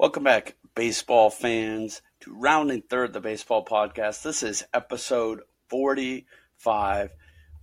[0.00, 4.22] Welcome back, baseball fans, to Rounding Third, the baseball podcast.
[4.22, 7.10] This is episode 45.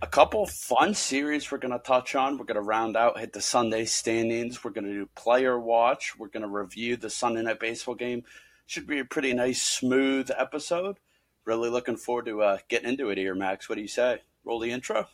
[0.00, 2.38] A couple fun series we're going to touch on.
[2.38, 4.62] We're going to round out, hit the Sunday standings.
[4.62, 6.16] We're going to do player watch.
[6.16, 8.22] We're going to review the Sunday night baseball game.
[8.66, 11.00] Should be a pretty nice, smooth episode.
[11.44, 13.68] Really looking forward to uh, getting into it here, Max.
[13.68, 14.22] What do you say?
[14.44, 15.08] Roll the intro.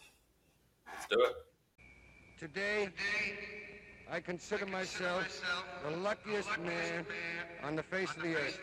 [0.87, 1.35] Let's do it.
[2.39, 2.91] Today,
[4.15, 5.43] I consider myself
[5.83, 7.05] the luckiest man
[7.65, 8.61] on the face of the earth.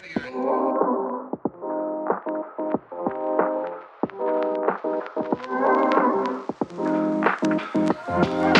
[8.07, 8.50] All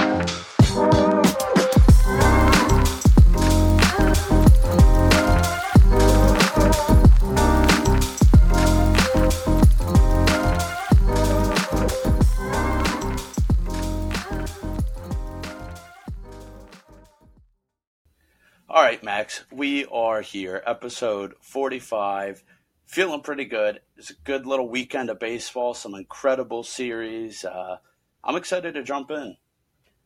[19.62, 22.44] we are here, episode 45.
[22.88, 23.80] Feeling pretty good.
[23.96, 27.46] It's a good little weekend of baseball, some incredible series.
[27.46, 27.78] Uh,
[28.24, 29.38] I'm excited to jump in.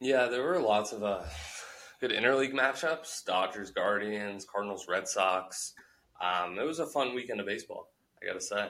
[0.01, 1.23] Yeah, there were lots of uh,
[2.01, 5.71] good interleague matchups Dodgers, Guardians, Cardinals, Red Sox.
[6.19, 8.67] Um, it was a fun weekend of baseball, I got to say.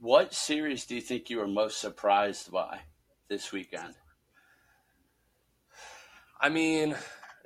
[0.00, 2.80] What series do you think you were most surprised by
[3.28, 3.96] this weekend?
[6.40, 6.96] I mean,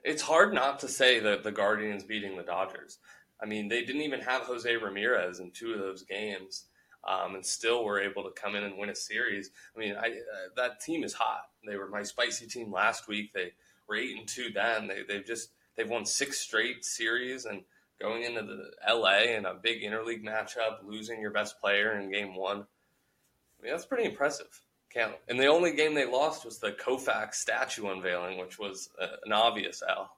[0.07, 2.99] it's hard not to say that the Guardians beating the Dodgers.
[3.43, 6.67] I mean, they didn't even have Jose Ramirez in two of those games,
[7.07, 9.51] um, and still were able to come in and win a series.
[9.77, 11.51] I mean, I, uh, that team is hot.
[11.67, 13.33] They were my spicy team last week.
[13.33, 13.53] They
[13.89, 14.87] were eight and two then.
[14.87, 17.63] They, they've just they've won six straight series, and
[18.01, 22.37] going into the LA in a big interleague matchup, losing your best player in game
[22.37, 22.59] one.
[22.59, 24.61] I mean, that's pretty impressive.
[24.97, 25.13] Can't.
[25.29, 29.33] And the only game they lost was the Koufax statue unveiling, which was uh, an
[29.33, 30.11] obvious L.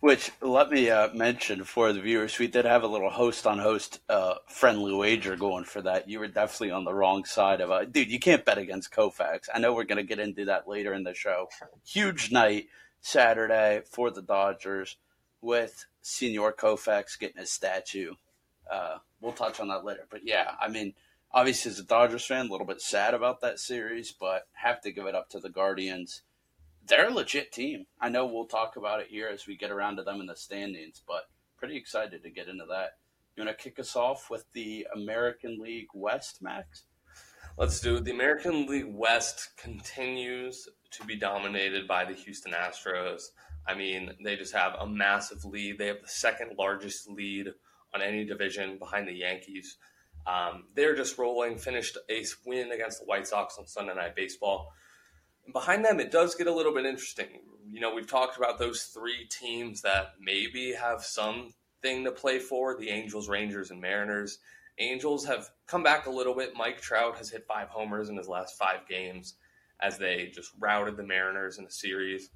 [0.00, 3.58] Which let me uh, mention for the viewers, we did have a little host on
[3.58, 6.06] host uh, friendly wager going for that.
[6.06, 8.10] You were definitely on the wrong side of it, dude.
[8.10, 9.48] You can't bet against Koufax.
[9.54, 11.48] I know we're going to get into that later in the show.
[11.82, 12.66] Huge night
[13.00, 14.98] Saturday for the Dodgers
[15.40, 18.12] with Senor Koufax getting his statue.
[18.70, 20.92] Uh, we'll touch on that later, but yeah, I mean,
[21.32, 24.92] obviously as a Dodgers fan, a little bit sad about that series, but have to
[24.92, 26.22] give it up to the Guardians
[26.86, 27.86] they're a legit team.
[28.00, 30.36] I know we'll talk about it here as we get around to them in the
[30.36, 32.98] standings, but pretty excited to get into that.
[33.34, 36.84] You want to kick us off with the American League West, Max?
[37.58, 38.04] Let's do it.
[38.04, 43.22] The American League West continues to be dominated by the Houston Astros.
[43.66, 45.78] I mean, they just have a massive lead.
[45.78, 47.48] They have the second largest lead
[47.94, 49.76] on any division behind the Yankees.
[50.26, 54.72] Um, they're just rolling, finished a win against the White Sox on Sunday Night Baseball
[55.44, 57.42] And behind them, it does get a little bit interesting.
[57.70, 62.76] You know, we've talked about those three teams that maybe have something to play for
[62.76, 64.38] the Angels, Rangers, and Mariners.
[64.78, 66.54] Angels have come back a little bit.
[66.56, 69.34] Mike Trout has hit five homers in his last five games
[69.80, 72.30] as they just routed the Mariners in a series.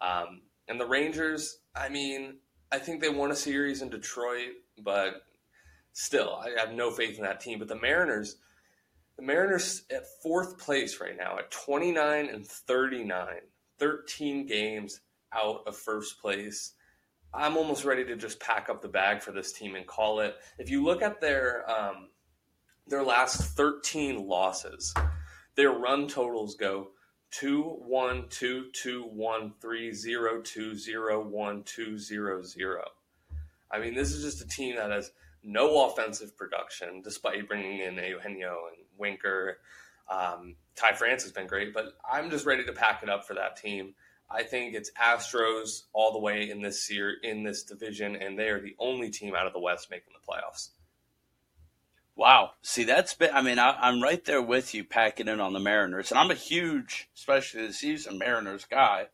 [0.00, 2.38] Um, and the Rangers, I mean,
[2.72, 5.22] I think they won a series in Detroit, but
[5.96, 7.58] still, I have no faith in that team.
[7.58, 8.36] But the Mariners,
[9.16, 13.26] the Mariners at fourth place right now at 29 and 39,
[13.78, 15.00] 13 games
[15.32, 16.74] out of first place.
[17.32, 20.36] I'm almost ready to just pack up the bag for this team and call it.
[20.58, 22.08] If you look at their um,
[22.86, 24.94] their last 13 losses,
[25.56, 26.88] their run totals go
[27.32, 32.82] 2 1 2 2 1 3 0 2 0 1 2 0 0.
[33.70, 35.10] I mean, this is just a team that has
[35.46, 39.58] no offensive production, despite bringing in Eugenio and Winker.
[40.10, 43.34] Um, Ty France has been great, but I'm just ready to pack it up for
[43.34, 43.94] that team.
[44.28, 48.48] I think it's Astros all the way in this year in this division, and they
[48.48, 50.70] are the only team out of the West making the playoffs.
[52.16, 52.52] Wow.
[52.62, 55.60] See, that's been, I mean, I, am right there with you packing in on the
[55.60, 56.10] Mariners.
[56.10, 59.08] And I'm a huge, especially this season, Mariners guy.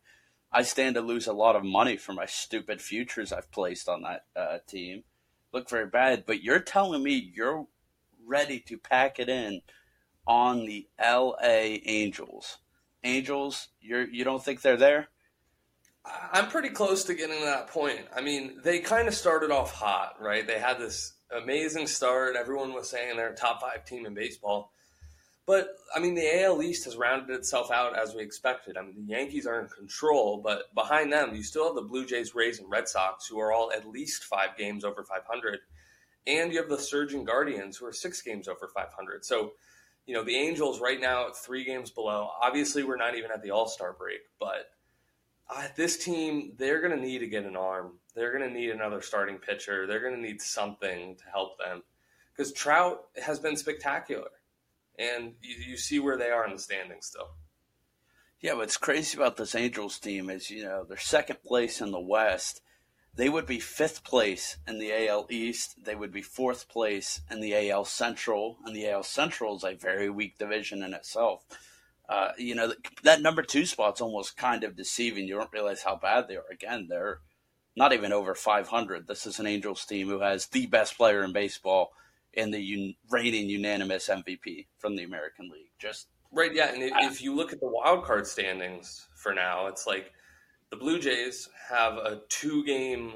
[0.53, 4.03] I stand to lose a lot of money for my stupid futures I've placed on
[4.03, 5.03] that uh, team.
[5.53, 6.25] Look very bad.
[6.27, 7.66] But you're telling me you're
[8.27, 9.63] ready to pack it in
[10.27, 12.59] on the LA Angels.
[13.04, 15.09] Angels, you're you don't think they're there?
[16.33, 18.01] I'm pretty close to getting to that point.
[18.15, 20.47] I mean, they kind of started off hot, right?
[20.47, 22.37] They had this amazing start.
[22.37, 24.72] Everyone was saying they're a top five team in baseball.
[25.47, 28.77] But I mean, the AL East has rounded itself out as we expected.
[28.77, 32.06] I mean, the Yankees are in control, but behind them, you still have the Blue
[32.06, 35.59] Jays, Rays, and Red Sox, who are all at least five games over 500
[36.27, 39.24] and you have the surging Guardians who are six games over 500.
[39.24, 39.53] So,
[40.06, 42.30] you know, the Angels right now at three games below.
[42.41, 44.71] Obviously, we're not even at the All Star break, but
[45.54, 47.98] uh, this team, they're going to need to get an arm.
[48.15, 49.86] They're going to need another starting pitcher.
[49.86, 51.83] They're going to need something to help them
[52.34, 54.30] because Trout has been spectacular,
[54.98, 57.30] and you, you see where they are in the standings still.
[58.41, 62.00] Yeah, what's crazy about this Angels team is, you know, they're second place in the
[62.00, 62.60] West.
[63.15, 65.84] They would be fifth place in the AL East.
[65.84, 68.59] They would be fourth place in the AL Central.
[68.65, 71.45] And the AL Central is a very weak division in itself.
[72.09, 72.72] Uh, you know,
[73.04, 75.28] that number two spot's almost kind of deceiving.
[75.28, 76.45] You don't realize how bad they are.
[76.50, 77.21] Again, they're
[77.77, 79.06] not even over 500.
[79.06, 81.92] This is an Angels team who has the best player in baseball
[82.34, 85.71] in the un- reigning unanimous MVP from the American League.
[85.79, 89.87] Just Right, yeah, and if you look at the wild card standings for now, it's
[89.87, 90.13] like
[90.71, 93.13] the Blue Jays have a two game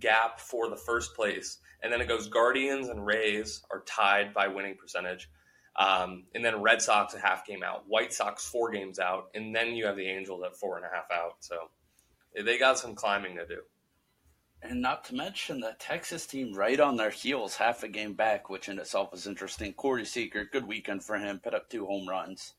[0.00, 4.48] gap for the first place, and then it goes Guardians and Rays are tied by
[4.48, 5.30] winning percentage.
[5.76, 9.54] Um, and then Red Sox a half game out, White Sox four games out, and
[9.54, 11.36] then you have the Angels at four and a half out.
[11.38, 11.56] So
[12.44, 13.60] they got some climbing to do.
[14.62, 18.50] And not to mention the Texas team right on their heels, half a game back,
[18.50, 19.72] which in itself is interesting.
[19.72, 22.54] Corey Seager, good weekend for him, put up two home runs.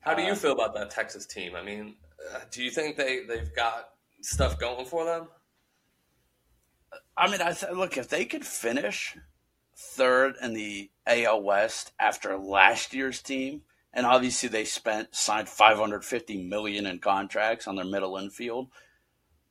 [0.00, 1.54] How do you uh, feel about that Texas team?
[1.56, 1.96] I mean,
[2.32, 3.90] uh, do you think they, they've got
[4.20, 5.28] stuff going for them?
[7.16, 9.16] I mean, I th- look if they could finish
[9.76, 13.62] third in the AL West after last year's team,
[13.92, 18.68] and obviously they spent signed 550 million in contracts on their middle infield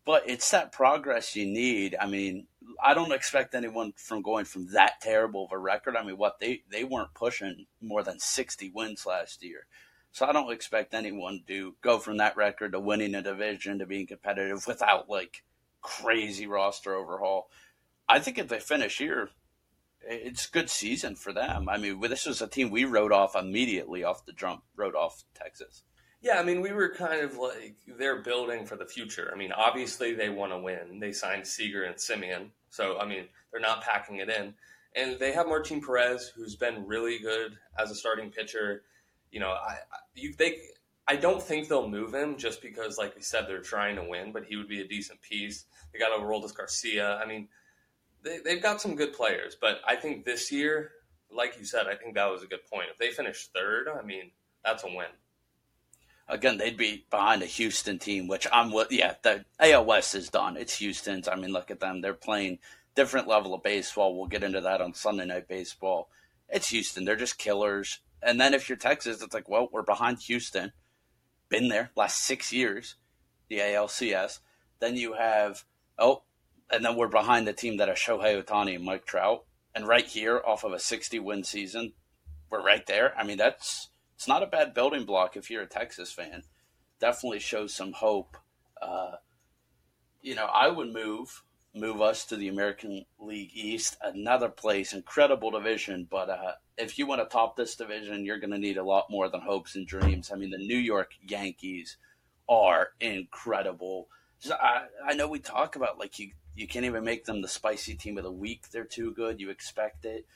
[0.05, 1.95] but it's that progress you need.
[1.99, 2.47] I mean,
[2.83, 5.95] I don't expect anyone from going from that terrible of a record.
[5.95, 9.67] I mean, what they they weren't pushing more than 60 wins last year.
[10.11, 13.85] So I don't expect anyone to go from that record to winning a division to
[13.85, 15.43] being competitive without like
[15.81, 17.49] crazy roster overhaul.
[18.09, 19.29] I think if they finish here,
[20.01, 21.69] it's good season for them.
[21.69, 25.23] I mean, this was a team we wrote off immediately off the jump, wrote off
[25.33, 25.83] Texas.
[26.21, 29.31] Yeah, I mean, we were kind of like they're building for the future.
[29.33, 30.99] I mean, obviously they want to win.
[30.99, 34.53] They signed Seager and Semien, so I mean, they're not packing it in.
[34.95, 38.83] And they have Martin Perez, who's been really good as a starting pitcher.
[39.31, 39.77] You know, I
[40.13, 40.59] you, they
[41.07, 44.31] I don't think they'll move him just because, like we said, they're trying to win.
[44.31, 45.65] But he would be a decent piece.
[45.91, 47.15] They got Adolis Garcia.
[47.15, 47.47] I mean,
[48.21, 49.57] they, they've got some good players.
[49.59, 50.91] But I think this year,
[51.35, 52.89] like you said, I think that was a good point.
[52.91, 54.29] If they finish third, I mean,
[54.63, 55.07] that's a win
[56.31, 58.91] again, they'd be behind a Houston team, which I'm with.
[58.91, 60.57] Yeah, the West is done.
[60.57, 61.27] It's Houston's.
[61.27, 62.01] I mean, look at them.
[62.01, 62.59] They're playing
[62.95, 64.17] different level of baseball.
[64.17, 66.09] We'll get into that on Sunday Night Baseball.
[66.49, 67.05] It's Houston.
[67.05, 67.99] They're just killers.
[68.23, 70.71] And then if you're Texas, it's like, well, we're behind Houston.
[71.49, 72.95] Been there last six years,
[73.49, 74.39] the ALCS.
[74.79, 75.63] Then you have
[75.99, 76.23] oh,
[76.71, 79.45] and then we're behind the team that are Shohei Ohtani and Mike Trout.
[79.75, 81.93] And right here, off of a 60 win season,
[82.49, 83.13] we're right there.
[83.17, 83.89] I mean, that's
[84.21, 86.43] it's not a bad building block if you're a Texas fan.
[86.99, 88.37] Definitely shows some hope.
[88.79, 89.13] Uh,
[90.21, 91.41] you know, I would move
[91.73, 96.07] move us to the American League East, another place, incredible division.
[96.07, 99.09] But uh, if you want to top this division, you're going to need a lot
[99.09, 100.29] more than hopes and dreams.
[100.31, 101.97] I mean, the New York Yankees
[102.47, 104.07] are incredible.
[104.37, 107.47] So I, I know we talk about like you you can't even make them the
[107.47, 108.69] spicy team of the week.
[108.69, 109.39] They're too good.
[109.39, 110.27] You expect it.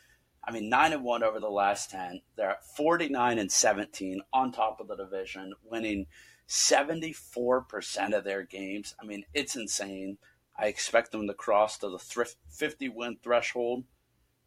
[0.47, 2.21] I mean, nine and one over the last ten.
[2.35, 6.05] They're at forty nine and seventeen on top of the division, winning
[6.45, 8.95] seventy four percent of their games.
[9.01, 10.17] I mean, it's insane.
[10.57, 13.85] I expect them to cross to the fifty win threshold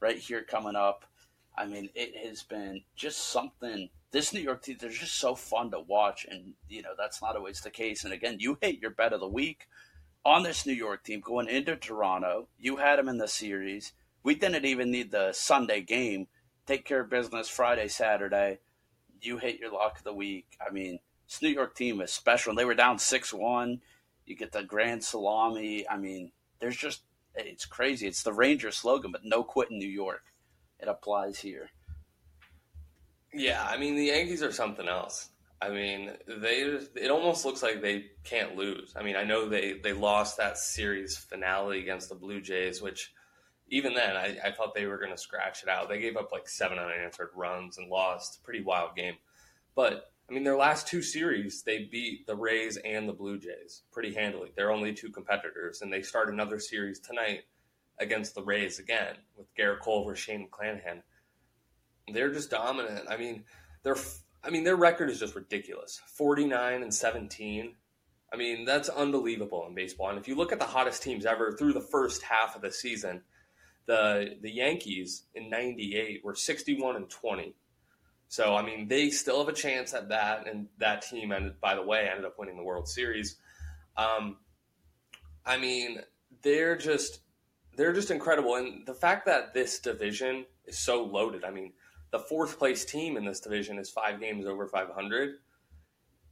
[0.01, 1.05] right here coming up.
[1.57, 3.89] I mean, it has been just something.
[4.11, 7.37] This New York team, they're just so fun to watch, and you know that's not
[7.37, 8.05] always the case.
[8.05, 9.67] And again, you hate your bet of the week
[10.25, 12.49] on this New York team going into Toronto.
[12.59, 16.27] You had them in the series we didn't even need the Sunday game.
[16.67, 18.59] Take care of business Friday, Saturday.
[19.21, 20.57] You hit your lock of the week.
[20.67, 22.55] I mean, this New York team is special.
[22.55, 23.81] They were down 6 1.
[24.27, 25.89] You get the grand salami.
[25.89, 27.03] I mean, there's just,
[27.35, 28.07] it's crazy.
[28.07, 30.23] It's the Ranger slogan, but no quit in New York.
[30.79, 31.71] It applies here.
[33.33, 35.31] Yeah, I mean, the Yankees are something else.
[35.61, 38.95] I mean, they it almost looks like they can't lose.
[38.97, 43.13] I mean, I know they they lost that series finale against the Blue Jays, which
[43.71, 45.89] even then, I, I thought they were going to scratch it out.
[45.89, 48.43] They gave up like seven unanswered runs and lost.
[48.43, 49.15] Pretty wild game.
[49.75, 53.83] But, I mean, their last two series, they beat the Rays and the Blue Jays
[53.93, 54.51] pretty handily.
[54.57, 55.83] They're only two competitors.
[55.83, 57.45] And they start another series tonight
[57.99, 61.03] against the Rays again with Gerrit Cole versus Shane McClanahan.
[62.13, 63.07] They're just dominant.
[63.09, 63.45] I mean,
[63.83, 63.97] they're.
[64.43, 66.01] I mean, their record is just ridiculous.
[66.15, 67.75] 49 and 17.
[68.33, 70.11] I mean, that's unbelievable in baseball.
[70.11, 72.71] And if you look at the hottest teams ever through the first half of the
[72.71, 73.23] season,
[73.89, 77.55] the the Yankees in '98 were 61 and 20.
[78.29, 81.61] So I mean, they still have a chance at that, and that team ended.
[81.61, 83.37] By the way, ended up winning the World Series.
[83.97, 84.37] Um,
[85.45, 86.03] I mean,
[86.43, 87.21] they're just
[87.77, 91.43] they're just incredible, and the fact that this division is so loaded.
[91.43, 91.73] I mean,
[92.13, 95.37] the fourth place team in this division is five games over 500,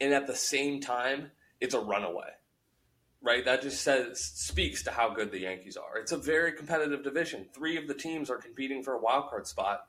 [0.03, 2.33] and at the same time, it's a runaway.
[3.27, 5.99] Right, that just says speaks to how good the Yankees are.
[5.99, 7.49] It's a very competitive division.
[7.53, 9.85] Three of the teams are competing for a wild card spot,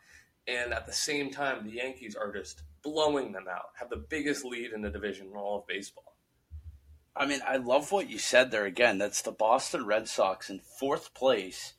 [0.48, 3.74] and at the same time, the Yankees are just blowing them out.
[3.75, 6.15] Have the biggest lead in the division in all of baseball.
[7.15, 8.98] I mean, I love what you said there again.
[8.98, 11.75] That's the Boston Red Sox in fourth place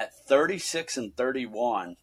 [0.00, 1.96] at 36 and 31.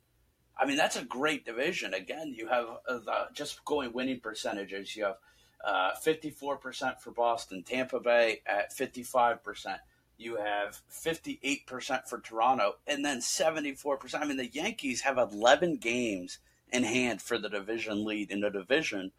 [0.56, 1.96] I mean, that's a great division.
[1.96, 4.96] Again, you have uh, the, just going winning percentages.
[4.96, 5.16] You have
[5.64, 9.78] uh, 54% for Boston, Tampa Bay at 55%.
[10.18, 14.16] You have 58% for Toronto, and then 74%.
[14.20, 16.40] I mean, the Yankees have 11 games
[16.72, 19.12] in hand for the division lead in the division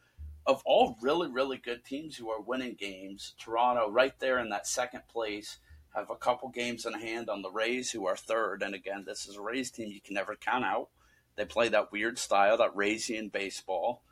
[0.46, 4.66] of all really, really good teams who are winning games, Toronto right there in that
[4.66, 5.58] second place
[5.94, 8.62] have a couple games in hand on the Rays, who are third.
[8.62, 10.88] And again, this is a Rays team you can never count out.
[11.36, 14.02] They play that weird style, that Raysian baseball.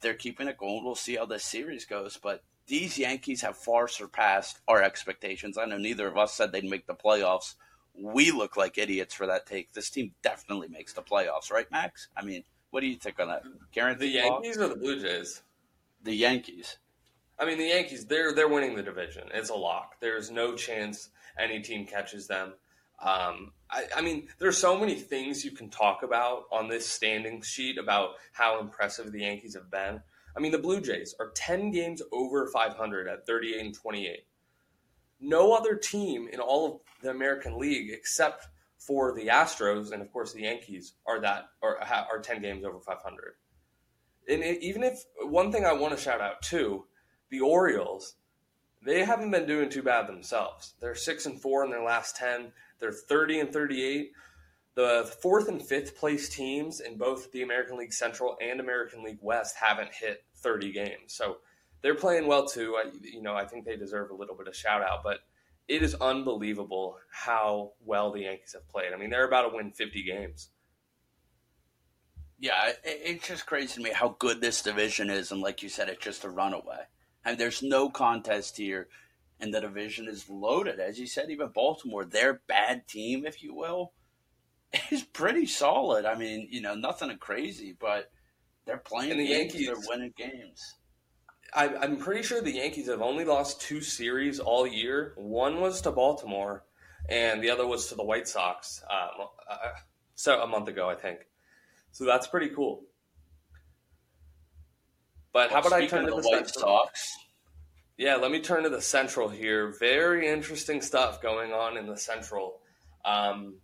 [0.00, 0.84] They're keeping it going.
[0.84, 2.16] We'll see how this series goes.
[2.16, 5.58] But these Yankees have far surpassed our expectations.
[5.58, 7.54] I know neither of us said they'd make the playoffs.
[7.94, 9.72] We look like idiots for that take.
[9.72, 12.08] This team definitely makes the playoffs, right, Max?
[12.16, 13.42] I mean, what do you think on that?
[13.72, 15.42] Guaranteed the Yankees or the Blue Jays?
[16.04, 16.76] The Yankees.
[17.40, 19.28] I mean, the Yankees they're they're winning the division.
[19.32, 20.00] It's a lock.
[20.00, 22.54] There's no chance any team catches them.
[23.00, 27.42] Um, I, I, mean, there's so many things you can talk about on this standing
[27.42, 30.00] sheet about how impressive the Yankees have been.
[30.36, 34.20] I mean, the Blue Jays are 10 games over 500 at 38 and 28.
[35.20, 38.46] No other team in all of the American League except
[38.78, 42.78] for the Astros and of course the Yankees are that are are 10 games over
[42.78, 43.34] 500.
[44.28, 46.84] And even if one thing I want to shout out too,
[47.30, 48.14] the Orioles,
[48.82, 50.74] they haven't been doing too bad themselves.
[50.80, 52.52] They're 6 and 4 in their last 10.
[52.78, 54.12] They're 30 and 38.
[54.74, 59.18] The fourth and fifth place teams in both the American League Central and American League
[59.20, 61.12] West haven't hit 30 games.
[61.12, 61.38] So
[61.82, 62.76] they're playing well too.
[62.76, 65.18] I, you know, I think they deserve a little bit of shout out, but
[65.66, 68.92] it is unbelievable how well the Yankees have played.
[68.92, 70.50] I mean, they're about to win 50 games.
[72.38, 75.68] Yeah, it, it's just crazy to me how good this division is, and like you
[75.68, 76.84] said, it's just a runaway.
[77.24, 78.88] Mean, there's no contest here,
[79.40, 80.80] and the division is loaded.
[80.80, 83.92] As you said, even Baltimore, their bad team, if you will,
[84.90, 86.04] is pretty solid.
[86.04, 88.10] I mean, you know, nothing crazy, but
[88.66, 89.66] they're playing and the games, Yankees.
[89.66, 90.74] They're winning games.
[91.54, 95.14] I, I'm pretty sure the Yankees have only lost two series all year.
[95.16, 96.64] One was to Baltimore,
[97.08, 98.82] and the other was to the White Sox.
[98.90, 99.56] Um, uh,
[100.14, 101.20] so a month ago, I think.
[101.92, 102.82] So that's pretty cool.
[105.32, 107.18] But how about I turn to the, the White Sox?
[107.96, 109.74] Yeah, let me turn to the Central here.
[109.78, 112.60] Very interesting stuff going on in the Central.
[113.04, 113.56] Um,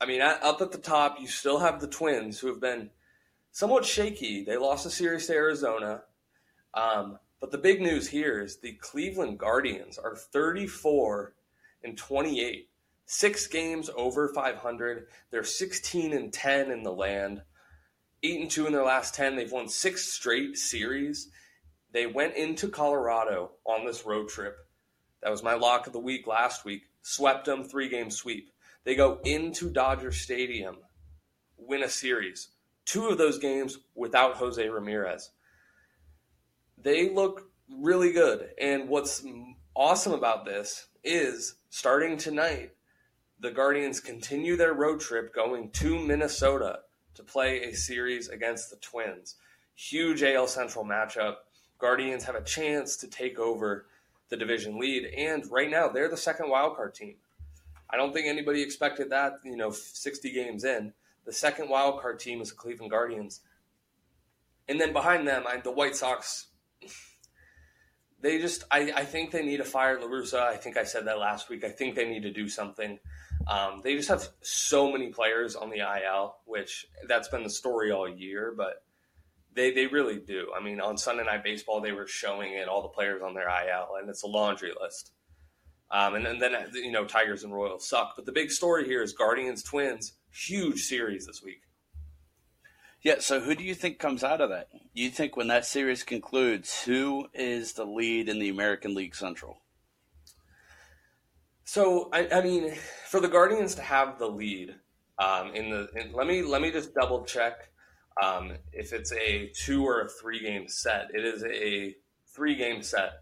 [0.00, 2.90] I mean, up at the top, you still have the Twins, who have been
[3.52, 4.44] somewhat shaky.
[4.44, 6.02] They lost a series to Arizona.
[6.74, 11.34] Um, but the big news here is the Cleveland Guardians are 34
[11.82, 12.68] and 28,
[13.06, 15.06] six games over 500.
[15.30, 17.42] They're 16 and 10 in the land,
[18.22, 19.36] eight and two in their last 10.
[19.36, 21.28] They've won six straight series.
[21.92, 24.56] They went into Colorado on this road trip.
[25.22, 26.82] That was my lock of the week last week.
[27.02, 28.50] Swept them, three game sweep.
[28.84, 30.76] They go into Dodger Stadium,
[31.56, 32.48] win a series.
[32.86, 35.30] Two of those games without Jose Ramirez
[36.82, 38.50] they look really good.
[38.60, 39.24] And what's
[39.74, 42.72] awesome about this is starting tonight,
[43.38, 46.80] the Guardians continue their road trip going to Minnesota
[47.20, 49.36] to play a series against the Twins.
[49.74, 51.36] Huge AL Central matchup.
[51.78, 53.86] Guardians have a chance to take over
[54.28, 57.16] the division lead, and right now they're the second wildcard team.
[57.88, 60.92] I don't think anybody expected that, you know, 60 games in.
[61.24, 63.40] The second wildcard team is the Cleveland Guardians.
[64.68, 66.46] And then behind them, I, the White Sox
[68.20, 70.40] they just I, I think they need to fire La Russa.
[70.40, 71.64] I think I said that last week.
[71.64, 72.98] I think they need to do something.
[73.46, 77.90] Um, they just have so many players on the IL, which that's been the story
[77.90, 78.84] all year, but
[79.54, 80.48] they they really do.
[80.56, 83.48] I mean, on Sunday Night Baseball, they were showing it all the players on their
[83.48, 85.12] IL, and it's a laundry list.
[85.90, 89.02] Um, and, and then you know Tigers and Royals suck, but the big story here
[89.02, 91.62] is Guardians Twins, huge series this week.
[93.02, 94.68] Yeah, so who do you think comes out of that?
[94.92, 99.59] You think when that series concludes, who is the lead in the American League Central?
[101.72, 102.74] So I, I mean,
[103.06, 104.74] for the Guardians to have the lead
[105.20, 107.70] um, in the in, let me let me just double check
[108.20, 111.12] um, if it's a two or a three game set.
[111.14, 111.94] It is a
[112.26, 113.20] three game set.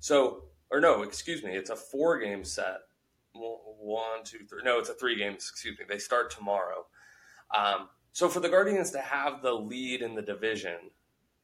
[0.00, 2.80] So or no, excuse me, it's a four game set.
[3.32, 4.60] One, two, three.
[4.66, 5.48] No, it's a three games.
[5.50, 5.86] Excuse me.
[5.88, 6.84] They start tomorrow.
[7.56, 10.76] Um, so for the Guardians to have the lead in the division,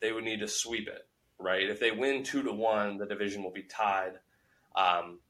[0.03, 1.09] they would need to sweep it,
[1.39, 1.71] right?
[1.71, 4.19] If they win two to one, the division will be tied.
[4.77, 5.21] Um,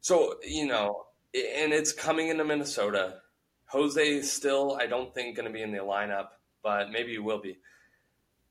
[0.00, 3.20] so you know, and it's coming into Minnesota.
[3.66, 6.28] Jose is still, I don't think, going to be in the lineup,
[6.62, 7.58] but maybe he will be.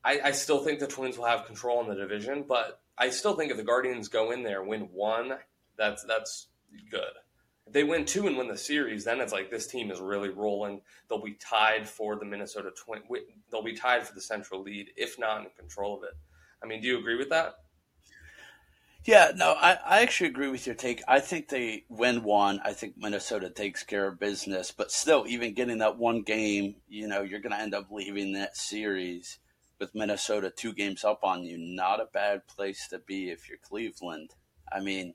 [0.03, 3.35] I, I still think the Twins will have control in the division, but I still
[3.35, 5.33] think if the Guardians go in there win one,
[5.77, 6.47] that's that's
[6.91, 7.01] good.
[7.65, 10.29] If they win two and win the series, then it's like this team is really
[10.29, 10.81] rolling.
[11.09, 13.01] They'll be tied for the Minnesota Twin.
[13.51, 16.13] They'll be tied for the Central lead, if not in control of it.
[16.63, 17.55] I mean, do you agree with that?
[19.07, 21.01] Yeah, no, I, I actually agree with your take.
[21.07, 22.59] I think they win one.
[22.65, 27.07] I think Minnesota takes care of business, but still, even getting that one game, you
[27.07, 29.39] know, you're going to end up leaving that series
[29.79, 31.57] with Minnesota two games up on you.
[31.57, 34.31] Not a bad place to be if you're Cleveland.
[34.73, 35.13] I mean,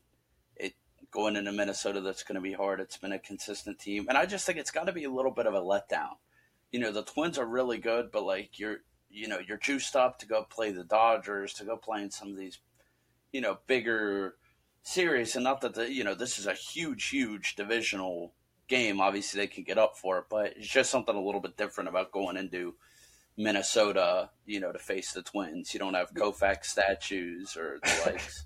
[0.56, 0.72] it
[1.10, 2.80] going into Minnesota, that's going to be hard.
[2.80, 5.32] It's been a consistent team, and I just think it's got to be a little
[5.32, 6.14] bit of a letdown.
[6.70, 8.78] You know, the Twins are really good, but like you're,
[9.10, 12.30] you know, you're juiced up to go play the Dodgers, to go play in some
[12.30, 12.58] of these
[13.32, 14.36] you know, bigger
[14.82, 15.34] series.
[15.34, 18.32] And not that the, you know, this is a huge, huge divisional
[18.68, 19.00] game.
[19.00, 21.88] Obviously, they can get up for it, but it's just something a little bit different
[21.88, 22.74] about going into
[23.36, 25.72] Minnesota, you know, to face the Twins.
[25.72, 28.44] You don't have Koufax statues or the likes.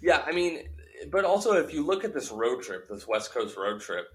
[0.00, 0.68] yeah, I mean,
[1.10, 4.06] but also if you look at this road trip, this West Coast road trip,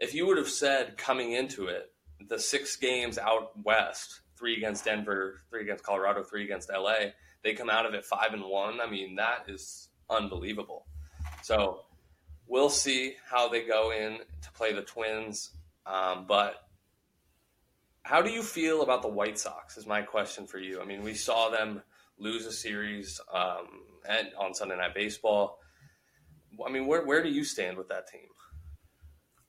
[0.00, 1.92] if you would have said coming into it,
[2.28, 7.10] the six games out west, three against Denver, three against Colorado, three against LA,
[7.42, 8.80] they come out of it five and one.
[8.80, 10.86] I mean, that is unbelievable.
[11.42, 11.80] So
[12.46, 15.50] we'll see how they go in to play the Twins.
[15.86, 16.54] Um, but
[18.02, 19.76] how do you feel about the White Sox?
[19.76, 20.80] Is my question for you.
[20.80, 21.82] I mean, we saw them
[22.18, 23.66] lose a series um,
[24.06, 25.58] at, on Sunday Night Baseball.
[26.64, 28.28] I mean, where where do you stand with that team?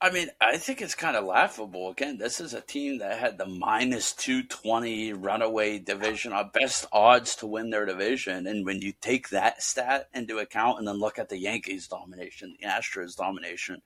[0.04, 1.90] I mean, I think it's kind of laughable.
[1.90, 7.38] Again, this is a team that had the minus 220 runaway division, our best odds
[7.38, 8.46] to win their division.
[8.46, 12.58] And when you take that stat into account and then look at the Yankees' domination,
[12.60, 13.82] the Astros' domination,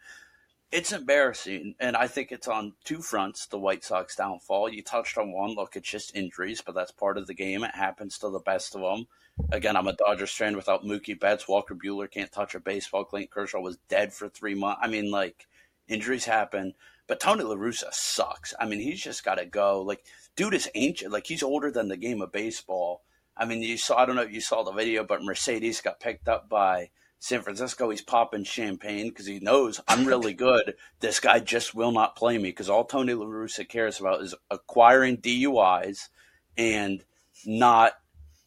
[0.72, 1.76] it's embarrassing.
[1.80, 4.70] And I think it's on two fronts the White Sox downfall.
[4.70, 5.54] You touched on one.
[5.54, 7.64] Look, it's just injuries, but that's part of the game.
[7.64, 9.06] It happens to the best of them.
[9.52, 11.48] Again, I'm a Dodgers fan without Mookie Betts.
[11.48, 13.06] Walker Buehler can't touch a baseball.
[13.06, 14.80] Clayton Kershaw was dead for three months.
[14.82, 15.46] I mean, like
[15.88, 16.74] Injuries happen.
[17.08, 18.54] But Tony La Russa sucks.
[18.60, 19.82] I mean, he's just got to go.
[19.82, 20.04] Like,
[20.36, 21.12] dude is ancient.
[21.12, 23.02] Like, he's older than the game of baseball.
[23.36, 26.00] I mean, you saw, I don't know if you saw the video, but Mercedes got
[26.00, 27.90] picked up by San Francisco.
[27.90, 30.76] He's popping champagne because he knows I'm really good.
[31.00, 34.36] This guy just will not play me because all Tony La Russa cares about is
[34.50, 36.10] acquiring DUIs
[36.58, 37.04] and
[37.46, 37.94] not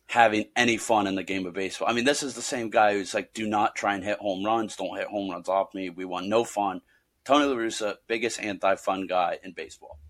[0.09, 1.89] having any fun in the game of baseball.
[1.89, 4.45] I mean, this is the same guy who's like, do not try and hit home
[4.45, 4.77] runs.
[4.77, 5.89] Don't hit home runs off me.
[5.89, 6.83] We want no fun.
[7.31, 10.01] Tony La Russa, biggest anti-fun guy in baseball,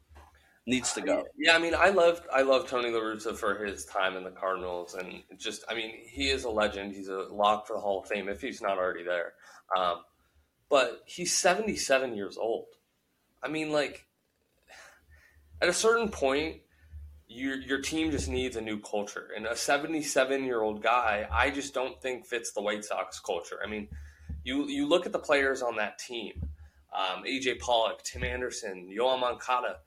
[0.67, 1.27] needs to go.
[1.37, 4.31] Yeah, I mean, I love I love Tony La Russa for his time in the
[4.31, 6.95] Cardinals, and just I mean, he is a legend.
[6.95, 9.35] He's a lock for the Hall of Fame if he's not already there.
[9.77, 9.97] Um,
[10.71, 12.69] but he's 77 years old.
[13.43, 14.07] I mean, like
[15.61, 16.63] at a certain point,
[17.29, 21.51] your your team just needs a new culture, and a 77 year old guy, I
[21.51, 23.59] just don't think fits the White Sox culture.
[23.63, 23.89] I mean,
[24.43, 26.50] you you look at the players on that team
[26.93, 29.79] um, AJ Pollock, Tim Anderson, Yoan Moncada,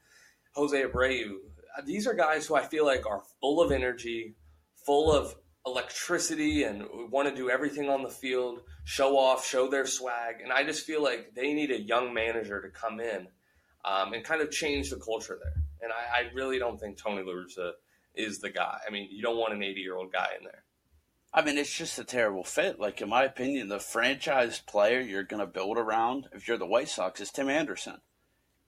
[0.54, 1.38] Jose Abreu.
[1.86, 4.36] These are guys who I feel like are full of energy,
[4.86, 5.36] full of
[5.66, 10.36] electricity, and want to do everything on the field, show off, show their swag.
[10.42, 13.28] And I just feel like they need a young manager to come in
[13.86, 15.64] um, and kind of change the culture there.
[15.82, 17.72] And I, I really don't think Tony La Russa
[18.16, 18.78] is the guy.
[18.88, 20.64] I mean, you don't want an 80 year old guy in there.
[21.34, 22.80] I mean, it's just a terrible fit.
[22.80, 26.66] Like, in my opinion, the franchise player you're going to build around, if you're the
[26.66, 28.02] White Sox, is Tim Anderson.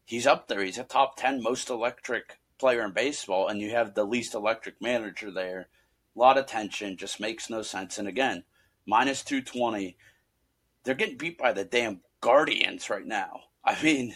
[0.04, 0.64] He's up there.
[0.64, 4.82] He's a top 10 most electric player in baseball, and you have the least electric
[4.82, 5.68] manager there.
[6.16, 8.00] A lot of tension, just makes no sense.
[8.00, 8.44] And again,
[8.86, 9.96] minus 220.
[10.84, 13.42] They're getting beat by the damn Guardians right now.
[13.64, 14.16] I mean,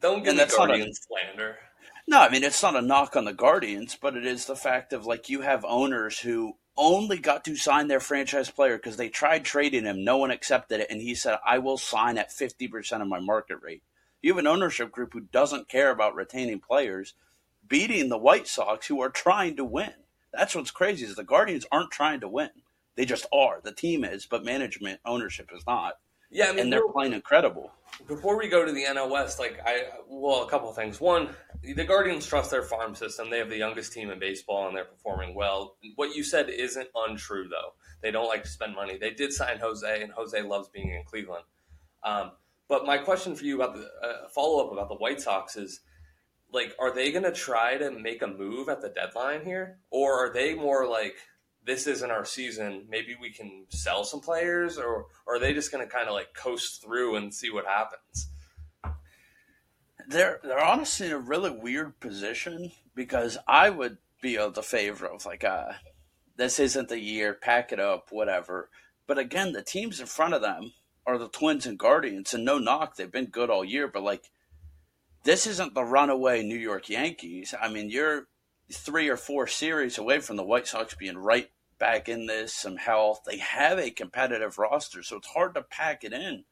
[0.00, 1.56] don't get the Guardians slander.
[2.06, 4.92] No, I mean, it's not a knock on the Guardians, but it is the fact
[4.92, 9.08] of like you have owners who only got to sign their franchise player because they
[9.08, 10.04] tried trading him.
[10.04, 10.86] No one accepted it.
[10.90, 13.82] And he said, I will sign at 50% of my market rate.
[14.22, 17.14] You have an ownership group who doesn't care about retaining players,
[17.66, 19.92] beating the White Sox who are trying to win.
[20.32, 22.50] That's what's crazy is the Guardians aren't trying to win.
[22.96, 23.60] They just are.
[23.62, 25.94] The team is, but management ownership is not.
[26.30, 27.72] Yeah, I mean, and they're playing incredible.
[28.06, 31.00] Before we go to the NL West, like I, well, a couple of things.
[31.00, 31.30] One,
[31.62, 33.30] the Guardians trust their farm system.
[33.30, 35.76] They have the youngest team in baseball, and they're performing well.
[35.96, 37.72] What you said isn't untrue, though.
[38.02, 38.98] They don't like to spend money.
[38.98, 41.44] They did sign Jose, and Jose loves being in Cleveland.
[42.04, 42.32] Um,
[42.68, 45.80] but my question for you about the uh, follow up about the White Sox is,
[46.52, 50.24] like, are they going to try to make a move at the deadline here, or
[50.24, 51.16] are they more like?
[51.68, 52.86] This isn't our season.
[52.88, 56.14] Maybe we can sell some players, or, or are they just going to kind of
[56.14, 58.30] like coast through and see what happens?
[60.08, 65.06] they're they're honestly in a really weird position because I would be of the favor
[65.06, 65.72] of like, uh,
[66.36, 68.70] this isn't the year, pack it up, whatever.
[69.06, 70.72] But again, the teams in front of them
[71.06, 73.86] are the Twins and Guardians, and no knock, they've been good all year.
[73.86, 74.30] But like,
[75.24, 77.54] this isn't the runaway New York Yankees.
[77.60, 78.26] I mean, you're
[78.72, 82.76] three or four series away from the White Sox being right back in this, some
[82.76, 83.22] health.
[83.26, 86.44] They have a competitive roster, so it's hard to pack it in.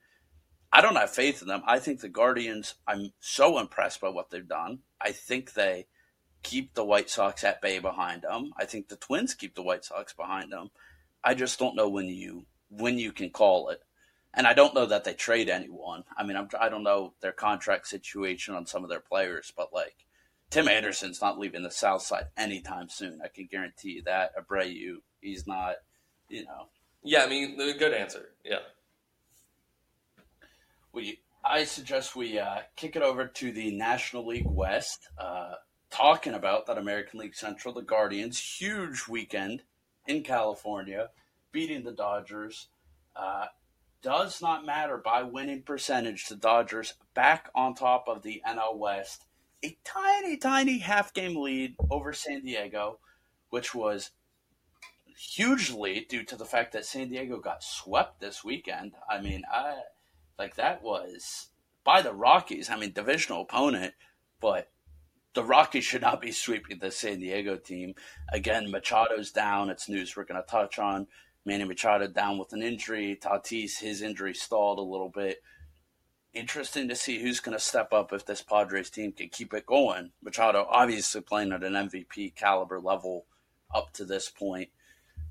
[0.73, 1.63] I don't have faith in them.
[1.67, 4.81] I think the Guardians, I'm so impressed by what they've done.
[5.01, 5.87] I think they
[6.43, 8.53] keep the White Sox at bay behind them.
[8.57, 10.71] I think the Twins keep the White Sox behind them.
[11.25, 13.81] I just don't know when you when you can call it.
[14.35, 16.05] And I don't know that they trade anyone.
[16.17, 19.73] I mean, I'm, I don't know their contract situation on some of their players, but
[19.73, 20.07] like
[20.51, 23.21] Tim Anderson's not leaving the South Side anytime soon.
[23.25, 24.33] I can guarantee you that.
[24.37, 25.77] Abreu, he's not,
[26.29, 26.69] you know.
[27.03, 28.31] Yeah, I mean, good answer.
[28.45, 28.59] Yeah
[30.97, 35.09] we I suggest we uh, kick it over to the National League West.
[35.17, 35.53] Uh,
[35.91, 39.63] talking about that American League Central, the Guardians, huge weekend
[40.09, 41.11] in California,
[41.53, 42.67] beating the Dodgers.
[43.15, 43.47] Uh,
[44.03, 46.27] does not matter by winning percentage.
[46.27, 49.27] The Dodgers back on top of the NL West,
[49.65, 52.99] a tiny, tiny half game lead over San Diego,
[53.51, 54.11] which was
[55.17, 58.93] hugely due to the fact that San Diego got swept this weekend.
[59.11, 59.81] I mean, I
[60.39, 61.49] like that was
[61.85, 62.69] by the Rockies.
[62.71, 63.95] I mean, divisional opponent,
[64.41, 64.71] but
[65.35, 67.95] the Rockies should not be sweeping the San Diego team.
[68.33, 69.71] Again, Machado's down.
[69.71, 71.07] It's news we're going to touch on.
[71.45, 73.19] Manny Machado down with an injury.
[73.21, 75.43] Tatis, his injury stalled a little bit.
[76.35, 79.65] Interesting to see who's going to step up if this Padres team can keep it
[79.65, 80.11] going.
[80.23, 83.27] Machado obviously playing at an MVP caliber level
[83.75, 84.71] up to this point.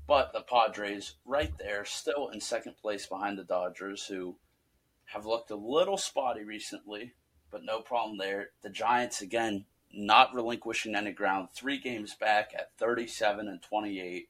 [0.06, 4.36] But the Padres right there, still in second place behind the Dodgers, who
[5.06, 7.14] have looked a little spotty recently,
[7.50, 8.50] but no problem there.
[8.62, 14.28] The Giants, again, not relinquishing any ground, three games back at 37 and 28.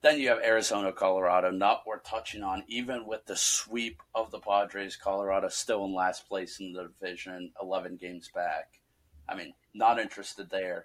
[0.00, 4.38] Then you have Arizona, Colorado, not worth touching on, even with the sweep of the
[4.38, 4.96] Padres.
[4.96, 8.80] Colorado still in last place in the division, 11 games back.
[9.28, 10.84] I mean, not interested there.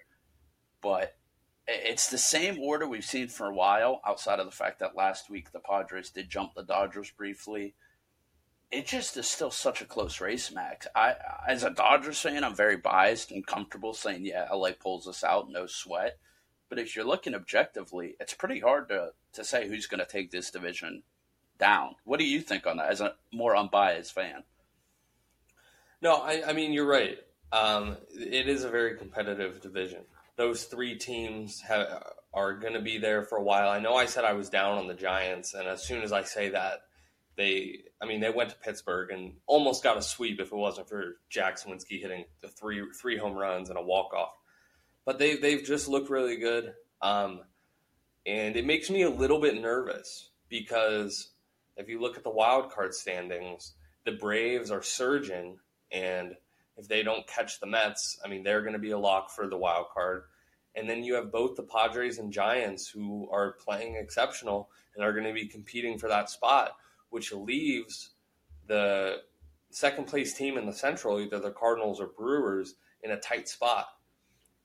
[0.82, 1.16] But
[1.68, 5.30] it's the same order we've seen for a while, outside of the fact that last
[5.30, 7.76] week the Padres did jump the Dodgers briefly
[8.74, 10.88] it just is still such a close race, Max.
[10.96, 11.16] I,
[11.48, 15.50] as a Dodgers fan, I'm very biased and comfortable saying, yeah, LA pulls us out,
[15.50, 16.18] no sweat.
[16.70, 20.32] But if you're looking objectively, it's pretty hard to, to say who's going to take
[20.32, 21.04] this division
[21.60, 21.96] down.
[22.04, 24.44] What do you think on that as a more unbiased fan?
[26.02, 27.20] No, I, I mean, you're right.
[27.52, 30.02] Um, it is a very competitive division.
[30.36, 33.70] Those three teams have, are going to be there for a while.
[33.70, 36.24] I know I said I was down on the Giants, and as soon as I
[36.24, 36.80] say that,
[37.36, 40.90] they, I mean, they went to Pittsburgh and almost got a sweep if it wasn't
[40.90, 44.34] for Jack Suwinski hitting the three three home runs and a walk off.
[45.06, 47.42] But they they've just looked really good, um,
[48.26, 51.34] and it makes me a little bit nervous because
[51.76, 53.74] if you look at the wild card standings,
[54.06, 55.58] the Braves are surging,
[55.92, 56.36] and
[56.78, 59.48] if they don't catch the Mets, I mean, they're going to be a lock for
[59.48, 60.24] the wild card.
[60.76, 65.14] And then you have both the Padres and Giants who are playing exceptional and are
[65.14, 66.72] going to be competing for that spot
[67.14, 68.10] which leaves
[68.66, 69.18] the
[69.70, 73.86] second place team in the Central, either the Cardinals or Brewers, in a tight spot.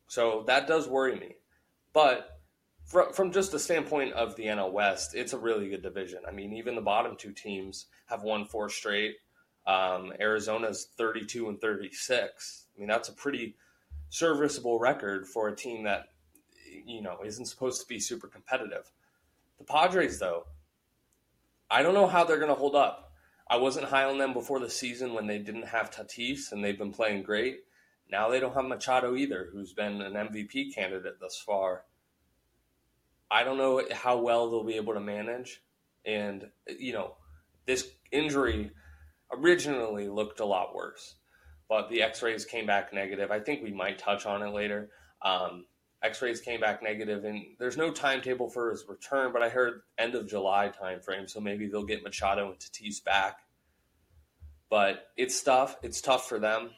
[0.07, 1.35] So that does worry me.
[1.93, 2.41] But
[2.87, 6.21] from, just the standpoint of the NL West, it's a really good division.
[6.27, 9.17] I mean, even the bottom two teams have won four straight.
[9.69, 12.65] Um, Arizona's 32 and 36.
[12.75, 13.55] I mean, that's a pretty
[14.09, 16.07] serviceable record for a team that,
[16.87, 18.91] you know, isn't supposed to be super competitive.
[19.59, 20.47] The Padres, though,
[21.71, 23.13] I don't know how they're going to hold up.
[23.51, 26.79] I wasn't high on them before the season when they didn't have Tatis and they've
[26.79, 27.61] been playing great.
[28.11, 31.85] Now they don't have Machado either, who's been an MVP candidate thus far.
[33.31, 35.63] I don't know how well they'll be able to manage.
[36.07, 37.17] And, you know,
[37.67, 38.71] this injury
[39.33, 41.17] originally looked a lot worse,
[41.69, 43.31] but the x rays came back negative.
[43.31, 44.91] I think we might touch on it later.
[45.23, 45.67] Um,
[46.03, 49.33] X-rays came back negative, and there's no timetable for his return.
[49.33, 53.39] But I heard end of July timeframe, so maybe they'll get Machado and Tatis back
[54.71, 55.77] But it's tough.
[55.83, 56.71] It's tough for them.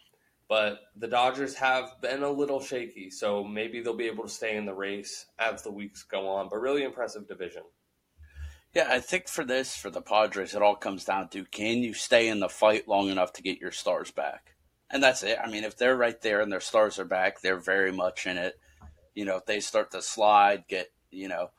[0.49, 4.57] But the Dodgers have been a little shaky, so maybe they'll be able to stay
[4.57, 6.49] in the race as the weeks go on.
[6.49, 7.63] But really impressive division.
[8.73, 11.93] Yeah, I think for this, for the Padres, it all comes down to can you
[11.93, 14.55] stay in the fight long enough to get your stars back?
[14.91, 15.39] And that's it.
[15.43, 18.37] I mean, if they're right there and their stars are back, they're very much in
[18.37, 18.61] it.
[19.15, 21.51] You know, if they start to slide, get, you know,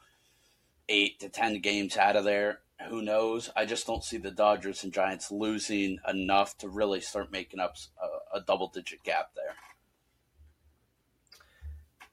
[0.88, 3.50] eight to 10 games out of there, who knows?
[3.56, 7.76] I just don't see the Dodgers and Giants losing enough to really start making up
[8.02, 9.56] a, a double digit gap there.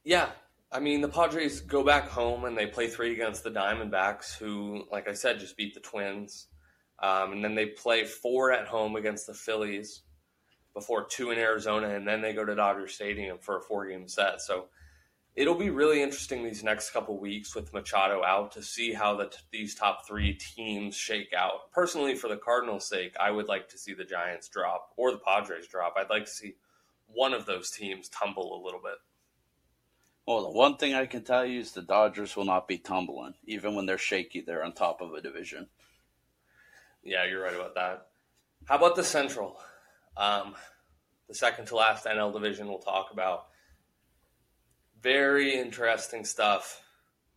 [0.05, 0.31] Yeah,
[0.71, 4.85] I mean, the Padres go back home and they play three against the Diamondbacks, who,
[4.93, 6.49] like I said, just beat the Twins.
[7.03, 10.03] Um, and then they play four at home against the Phillies
[10.75, 14.09] before two in Arizona, and then they go to Dodger Stadium for a four game
[14.09, 14.43] set.
[14.43, 14.67] So
[15.35, 19.33] it'll be really interesting these next couple weeks with Machado out to see how the,
[19.51, 21.71] these top three teams shake out.
[21.73, 25.19] Personally, for the Cardinals' sake, I would like to see the Giants drop or the
[25.19, 25.95] Padres drop.
[25.97, 26.57] I'd like to see
[27.07, 28.99] one of those teams tumble a little bit.
[30.29, 33.33] Well, the one thing I can tell you is the Dodgers will not be tumbling.
[33.47, 35.69] Even when they're shaky, they're on top of a division.
[37.03, 38.09] Yeah, you're right about that.
[38.67, 39.59] How about the Central?
[40.19, 40.55] Um,
[41.29, 43.47] the second to last NL division we'll talk about.
[45.01, 46.83] Very interesting stuff.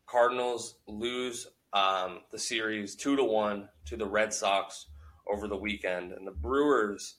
[0.06, 4.88] Cardinals lose um, the series two to one to the Red Sox
[5.32, 7.16] over the weekend, and the Brewers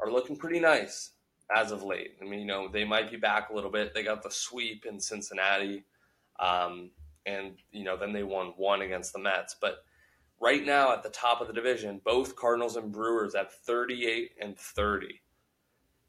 [0.00, 1.10] are looking pretty nice
[1.54, 2.16] as of late.
[2.20, 3.94] I mean, you know, they might be back a little bit.
[3.94, 5.84] They got the sweep in Cincinnati,
[6.38, 6.90] um,
[7.26, 9.56] and you know, then they won one against the Mets.
[9.60, 9.84] But
[10.40, 14.56] right now, at the top of the division, both Cardinals and Brewers at 38 and
[14.56, 15.20] 30,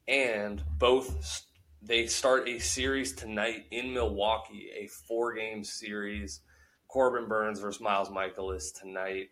[0.07, 1.45] and both
[1.81, 6.41] they start a series tonight in Milwaukee, a four-game series.
[6.89, 9.29] Corbin Burnes versus Miles Mikolas tonight.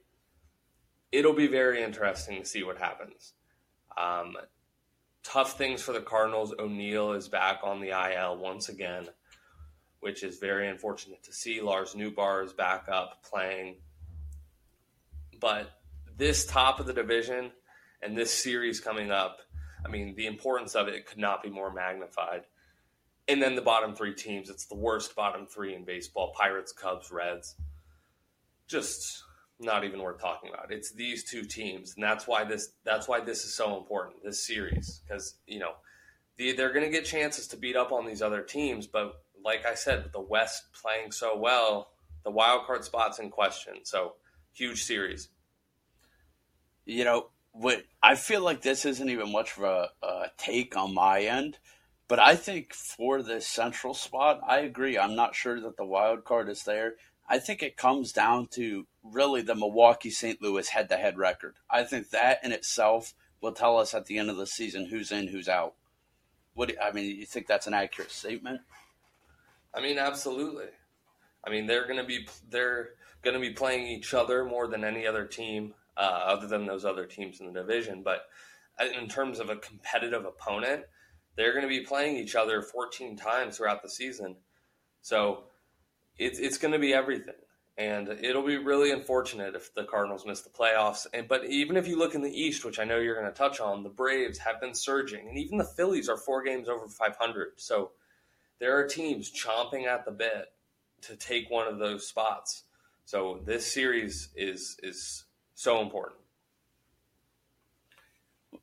[1.11, 3.33] It'll be very interesting to see what happens.
[3.97, 4.37] Um,
[5.27, 6.53] tough things for the Cardinals.
[6.57, 9.07] O'Neill is back on the IL once again,
[9.99, 11.59] which is very unfortunate to see.
[11.61, 13.75] Lars Nootbaar is back up playing.
[15.39, 15.69] But
[16.15, 17.51] this top of the division
[18.01, 19.39] and this series coming up,
[19.85, 22.43] I mean, the importance of it could not be more magnified.
[23.27, 27.11] And then the bottom three teams, it's the worst bottom three in baseball Pirates, Cubs,
[27.11, 27.55] Reds.
[28.67, 29.23] Just
[29.59, 30.71] not even worth talking about.
[30.71, 34.23] It's these two teams, and that's why this that's why this is so important.
[34.23, 35.73] This series, because you know
[36.37, 39.65] the, they're going to get chances to beat up on these other teams, but like
[39.65, 41.89] I said, with the West playing so well,
[42.23, 43.75] the wild card spots in question.
[43.83, 44.15] So
[44.53, 45.29] huge series.
[46.85, 47.83] You know what?
[48.01, 51.57] I feel like this isn't even much of a, a take on my end.
[52.07, 54.97] But I think for this central spot, I agree.
[54.97, 56.95] I'm not sure that the wild card is there.
[57.27, 60.41] I think it comes down to really the Milwaukee St.
[60.41, 61.55] Louis head to head record.
[61.69, 65.11] I think that in itself will tell us at the end of the season who's
[65.11, 65.75] in, who's out.
[66.53, 68.61] What I mean, you think that's an accurate statement?
[69.73, 70.67] I mean, absolutely.
[71.45, 72.89] I mean, they're going to be they're
[73.21, 76.85] going to be playing each other more than any other team uh, other than those
[76.85, 78.03] other teams in the division.
[78.03, 78.27] But
[78.79, 80.83] uh, in terms of a competitive opponent,
[81.35, 84.35] they're going to be playing each other 14 times throughout the season.
[85.01, 85.43] So
[86.17, 87.35] it's it's going to be everything,
[87.77, 91.05] and it'll be really unfortunate if the Cardinals miss the playoffs.
[91.13, 93.37] And but even if you look in the East, which I know you're going to
[93.37, 96.87] touch on, the Braves have been surging, and even the Phillies are four games over
[96.87, 97.53] 500.
[97.57, 97.91] So
[98.59, 100.53] there are teams chomping at the bit
[101.01, 102.63] to take one of those spots.
[103.05, 106.21] So this series is is so important.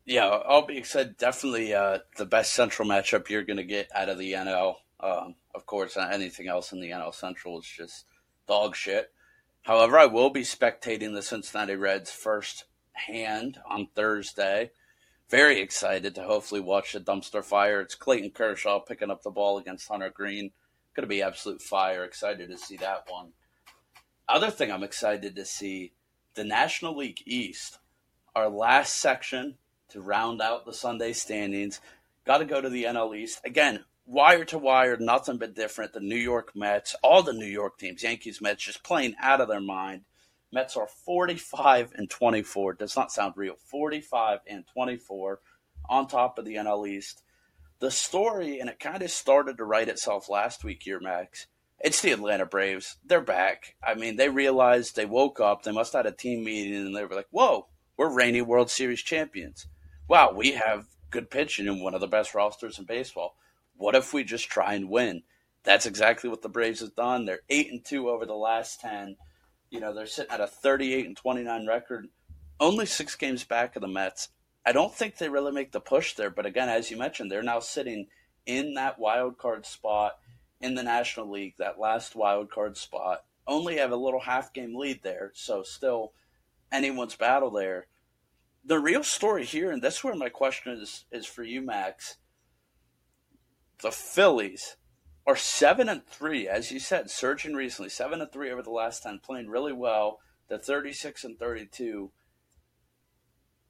[0.05, 4.09] Yeah, all being said, definitely uh, the best central matchup you're going to get out
[4.09, 4.77] of the NL.
[5.01, 8.05] Um, of course, anything else in the NL Central is just
[8.47, 9.13] dog shit.
[9.63, 14.71] However, I will be spectating the Cincinnati Reds first hand on Thursday.
[15.31, 17.81] Very excited to hopefully watch the dumpster fire.
[17.81, 20.51] It's Clayton Kershaw picking up the ball against Hunter Greene.
[20.95, 22.05] Going to be absolute fire.
[22.05, 23.33] Excited to see that one.
[24.29, 25.93] Other thing I'm excited to see
[26.35, 27.79] the National League East,
[28.35, 29.57] our last section
[29.89, 31.81] to round out the Sunday standings.
[32.25, 33.41] Got to go to the NL East.
[33.45, 35.93] Again, wire to wire, nothing but different.
[35.93, 39.49] The New York Mets, all the New York teams, Yankees, Mets, just playing out of
[39.49, 40.03] their mind.
[40.53, 42.75] Mets are 45 and 24.
[42.75, 43.57] Does not sound real.
[43.71, 45.41] 45 and 24
[45.89, 47.23] on top of the NL East.
[47.81, 51.47] The story, and it kind of started to write itself last week here, Max.
[51.81, 52.97] It's the Atlanta Braves.
[53.05, 53.75] They're back.
[53.83, 55.63] I mean, they realized they woke up.
[55.63, 58.71] They must have had a team meeting, and they were like, whoa, we're reigning World
[58.71, 59.67] Series champions.
[60.09, 63.37] Wow, we have good pitching and one of the best rosters in baseball.
[63.77, 65.23] What if we just try and win?
[65.65, 67.25] That's exactly what the Braves have done.
[67.25, 69.17] They're eight and two over the last ten.
[69.71, 72.09] You know, they're sitting at a thirty-eight and twenty-nine record,
[72.61, 74.29] only six games back of the Mets.
[74.65, 76.31] I don't think they really make the push there.
[76.31, 78.07] But again, as you mentioned, they're now sitting
[78.47, 80.19] in that wild card spot
[80.61, 83.25] in the National League, that last wild card spot.
[83.47, 86.13] Only have a little half game lead there, so still
[86.73, 87.87] anyone's battle there.
[88.65, 92.17] The real story here, and that's where my question is is for you, Max.
[93.83, 94.77] The Phillies
[95.27, 99.03] are seven and three, as you said, surging recently, seven and three over the last
[99.03, 100.21] ten, playing really well.
[100.49, 102.13] The thirty six and thirty two.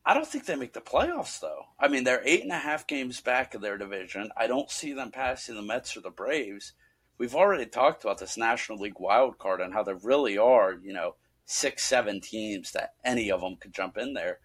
[0.06, 1.62] I don't think they make the playoffs though.
[1.78, 4.30] I mean, they're eight and a half games back of their division.
[4.36, 6.74] I don't see them passing the Mets or the Braves.
[7.16, 10.92] We've already talked about this National League wild card and how there really are, you
[10.92, 11.14] know,
[11.46, 14.40] six, seven teams that any of them could jump in there.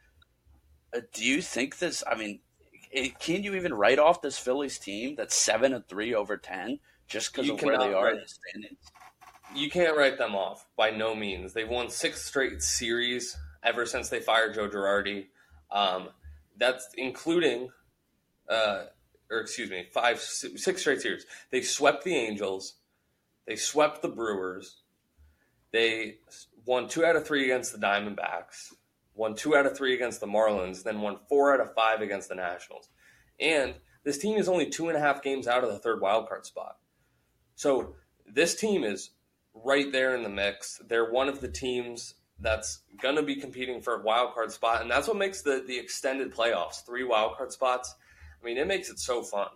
[0.96, 2.04] Uh, do you think this?
[2.10, 2.42] I mean,
[2.92, 6.80] it, can you even write off this Phillies team that's seven and three over ten
[7.08, 8.80] just because of where they are in the standings?
[9.56, 11.54] You can't write them off by no means.
[11.54, 15.26] They've won six straight series ever since they fired Joe Girardi.
[15.72, 16.10] Um,
[16.58, 17.70] that's including,
[18.48, 18.84] uh,
[19.32, 21.26] or excuse me, five, six straight series.
[21.52, 22.76] They swept the Angels.
[23.48, 24.82] They swept the Brewers.
[25.72, 26.18] They
[26.66, 28.74] won two out of three against the Diamondbacks
[29.20, 32.30] won two out of three against the Marlins, then won four out of five against
[32.30, 32.88] the Nationals.
[33.38, 36.46] And this team is only two and a half games out of the third wildcard
[36.46, 36.78] spot.
[37.56, 39.12] So this team is
[39.54, 40.82] right there in the mix.
[40.88, 44.90] They're one of the teams that's going to be competing for a wildcard spot, and
[44.90, 47.94] that's what makes the the extended playoffs three wildcard spots.
[48.42, 49.50] I mean, it makes it so fun.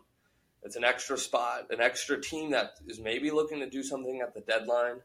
[0.64, 4.34] It's an extra spot, an extra team that is maybe looking to do something at
[4.34, 5.00] the deadline.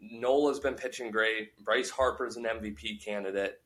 [0.00, 1.62] Nola's been pitching great.
[1.64, 3.60] Bryce Harper's an MVP candidate.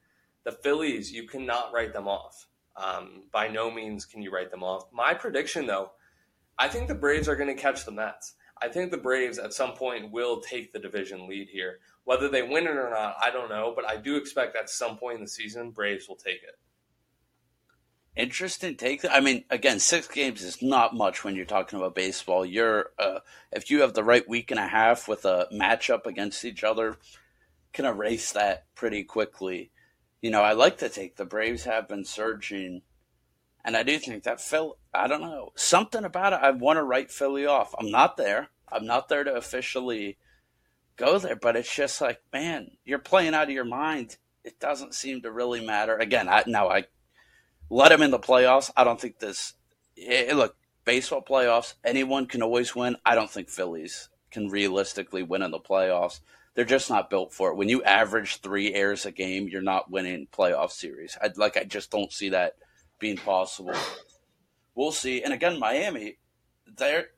[0.45, 2.47] The Phillies, you cannot write them off.
[2.77, 4.87] Um, by no means can you write them off.
[4.93, 5.93] My prediction, though,
[6.59, 8.35] I think the Braves are going to catch the Mets.
[8.61, 11.79] I think the Braves at some point will take the division lead here.
[12.05, 14.97] Whether they win it or not, I don't know, but I do expect at some
[14.97, 16.59] point in the season, Braves will take it.
[18.17, 19.05] Interesting take.
[19.11, 22.47] I mean, again, six games is not much when you're talking about baseball.
[22.47, 23.19] You're uh,
[23.51, 26.97] if you have the right week and a half with a matchup against each other,
[27.73, 29.73] can erase that pretty quickly.
[30.23, 32.83] You know, I like to take the Braves have been surging,
[33.65, 34.79] and I do think that Phil.
[34.95, 36.39] I don't know something about it.
[36.41, 37.75] I want to write Philly off.
[37.81, 38.51] I'm not there.
[38.71, 40.19] I'm not there to officially
[40.97, 44.19] go there, but it's just like, man, you're playing out of your mind.
[44.45, 45.97] It doesn't seem to really matter.
[45.97, 46.85] Again, I, now I
[47.71, 48.71] let them in the playoffs.
[48.77, 49.55] I don't think this.
[49.95, 52.97] Hey, look, baseball playoffs, anyone can always win.
[53.05, 56.21] I don't think Phillies can realistically win in the playoffs.
[56.55, 57.57] They're just not built for it.
[57.57, 61.19] When you average three errors a game, you're not winning playoff series.
[61.21, 61.57] I like.
[61.57, 62.57] I just don't see that
[62.99, 63.75] being possible.
[64.75, 65.23] We'll see.
[65.23, 66.19] And again, Miami,
[66.77, 67.09] they're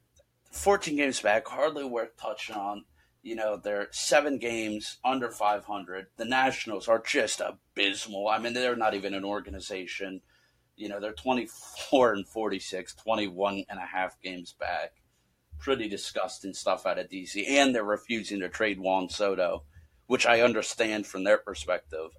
[0.52, 2.84] 14 games back, hardly worth touching on.
[3.22, 6.06] You know, they're seven games under 500.
[6.16, 8.28] The Nationals are just abysmal.
[8.28, 10.22] I mean, they're not even an organization.
[10.76, 14.92] You know, they're 24 and 46, 21 and a half games back.
[15.58, 17.48] Pretty disgusting stuff out of DC.
[17.48, 19.64] And they're refusing to trade Juan Soto,
[20.06, 22.10] which I understand from their perspective.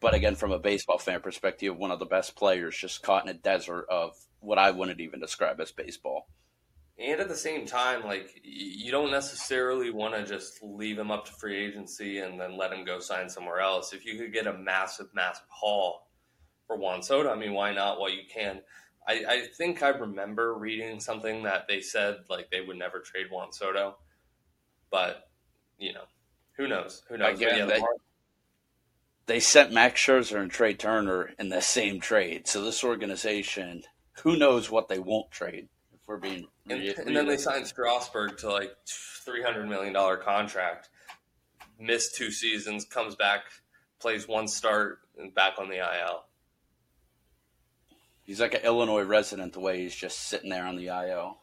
[0.00, 3.30] But again, from a baseball fan perspective, one of the best players just caught in
[3.30, 6.28] a desert of what I wouldn't even describe as baseball.
[6.98, 11.24] And at the same time, like you don't necessarily want to just leave him up
[11.26, 13.92] to free agency and then let him go sign somewhere else.
[13.92, 16.03] If you could get a massive, massive haul
[16.66, 17.30] for Juan Soto.
[17.30, 18.00] I mean, why not?
[18.00, 18.60] Well, you can.
[19.06, 23.26] I, I think I remember reading something that they said like they would never trade
[23.30, 23.96] Juan Soto,
[24.90, 25.28] but
[25.78, 26.04] you know,
[26.56, 27.02] who knows?
[27.08, 27.38] Who knows?
[27.38, 27.82] Again, they,
[29.26, 32.46] they sent Max Scherzer and Trea Turner in the same trade.
[32.46, 33.82] So this organization,
[34.22, 36.46] who knows what they won't trade if we're being.
[36.68, 40.88] And, and then they signed Strasburg to like three hundred million dollar contract.
[41.78, 43.42] Missed two seasons, comes back,
[43.98, 46.24] plays one start, and back on the IL.
[48.24, 51.38] He's like an Illinois resident the way he's just sitting there on the IO.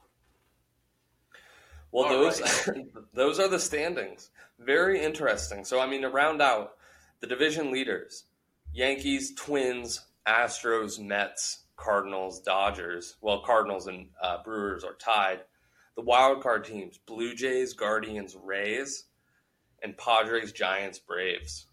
[1.92, 2.86] Well, All those right.
[3.14, 4.32] those are the standings.
[4.60, 5.64] Very interesting.
[5.64, 6.74] So, I mean, to round out
[7.20, 8.26] the division leaders:
[8.74, 13.16] Yankees, Twins, Astros, Mets, Cardinals, Dodgers.
[13.22, 15.42] Well, Cardinals and uh, Brewers are tied.
[15.96, 19.06] The wild card teams: Blue Jays, Guardians, Rays,
[19.84, 21.68] and Padres, Giants, Braves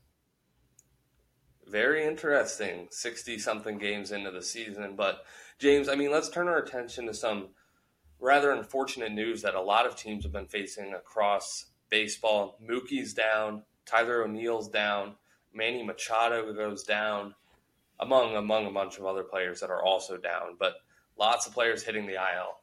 [1.71, 4.95] very interesting 60 something games into the season.
[4.97, 5.25] But,
[5.59, 7.49] James, I mean, let's turn our attention to some
[8.21, 12.59] rather unfortunate news that a lot of teams have been facing across baseball.
[12.63, 15.15] Mookie's down, Tyler O'Neill's down,
[15.55, 17.35] Manny Machado goes down,
[18.01, 20.57] among among a bunch of other players that are also down.
[20.59, 20.75] But
[21.19, 22.59] lots of players hitting the IL.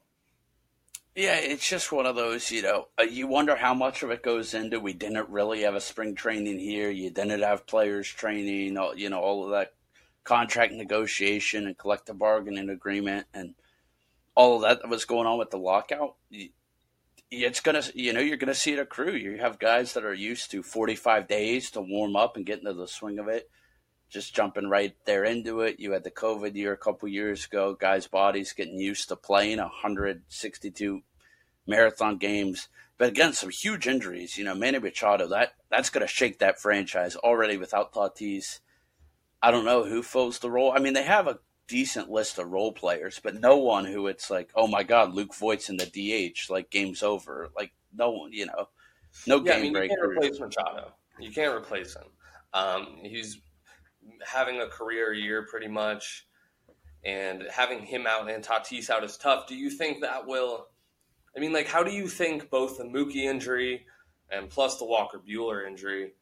[1.16, 4.22] Yeah, it's just one of those, you know, uh, you wonder how much of it
[4.22, 6.90] goes into we didn't really have a spring training here.
[6.90, 9.74] You didn't have players training, you know, all of that
[10.26, 13.56] contract negotiation and collective bargaining agreement and
[14.36, 16.16] all of that that was going on with the lockout,
[17.32, 19.14] it's gonna you know you're gonna see it accrue.
[19.14, 22.74] You have guys that are used to 45 days to warm up and get into
[22.74, 23.50] the swing of it,
[24.16, 25.78] just jumping right there into it.
[25.78, 29.58] You had the COVID year a couple years ago, guys' bodies getting used to playing
[29.58, 31.02] 162
[31.68, 32.70] marathon games.
[32.98, 34.38] But again, some huge injuries.
[34.38, 38.62] You know, Manny Machado that that's going to shake that franchise already without Tatis.
[39.42, 40.72] I don't know who fills the role.
[40.72, 44.30] I mean, they have a decent list of role players, but no one who it's
[44.30, 47.50] like, oh my god, Luke Voit's in the DH, like game's over.
[47.54, 48.70] Like no one, you know,
[49.28, 49.92] no yeah, game I mean, breaker.
[49.92, 50.92] You can't replace Machado.
[51.20, 52.08] You can't replace him.
[52.54, 53.42] Um, he's
[54.26, 56.28] having a career year pretty much,
[57.04, 59.48] and having him out and Tatis out is tough.
[59.48, 60.68] Do you think that will?
[61.36, 63.86] I mean, like, how do you think both the Mookie injury
[64.32, 66.14] and plus the Walker Buehler injury,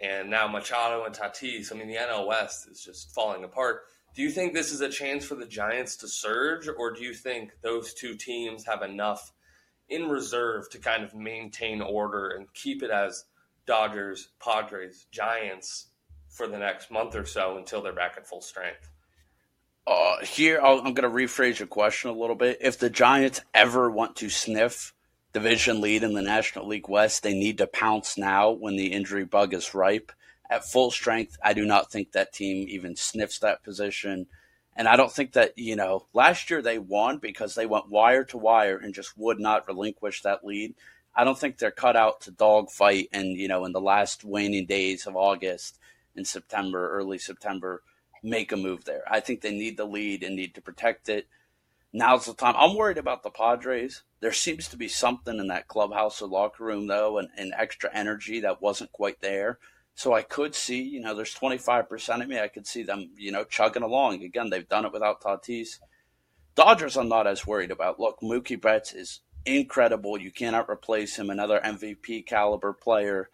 [0.00, 1.72] and now Machado and Tatis?
[1.72, 3.82] I mean, the NL West is just falling apart
[4.16, 7.12] do you think this is a chance for the Giants to surge, or do you
[7.12, 9.30] think those two teams have enough
[9.90, 13.26] in reserve to kind of maintain order and keep it as
[13.66, 15.88] Dodgers, Padres, Giants
[16.36, 18.90] for the next month or so until they're back at full strength?
[19.86, 22.58] Uh, here, i am going to rephrase your question a little bit.
[22.60, 24.92] If the Giants ever want to sniff
[25.32, 29.24] division lead in the National League West, they need to pounce now when the injury
[29.24, 30.12] bug is ripe
[30.50, 34.26] at full strength, I do not think that team even sniffs that position.
[34.76, 38.24] And I don't think that, you know, last year they won because they went wire
[38.24, 40.74] to wire and just would not relinquish that lead.
[41.14, 44.66] I don't think they're cut out to dogfight and, you know, in the last waning
[44.66, 45.78] days of August
[46.16, 47.82] and September, early September,
[48.22, 49.02] make a move there.
[49.10, 51.28] I think they need the lead and need to protect it.
[51.92, 52.54] Now's the time.
[52.58, 54.02] I'm worried about the Padres.
[54.20, 57.90] There seems to be something in that clubhouse or locker room, though, and, and extra
[57.94, 59.58] energy that wasn't quite there.
[59.94, 62.38] So I could see, you know, there's 25% of me.
[62.38, 64.22] I could see them, you know, chugging along.
[64.22, 65.78] Again, they've done it without Tatis.
[66.54, 67.98] Dodgers, I'm not as worried about.
[67.98, 70.20] Look, Mookie Betts is incredible.
[70.20, 71.30] You cannot replace him.
[71.30, 73.30] Another MVP caliber player.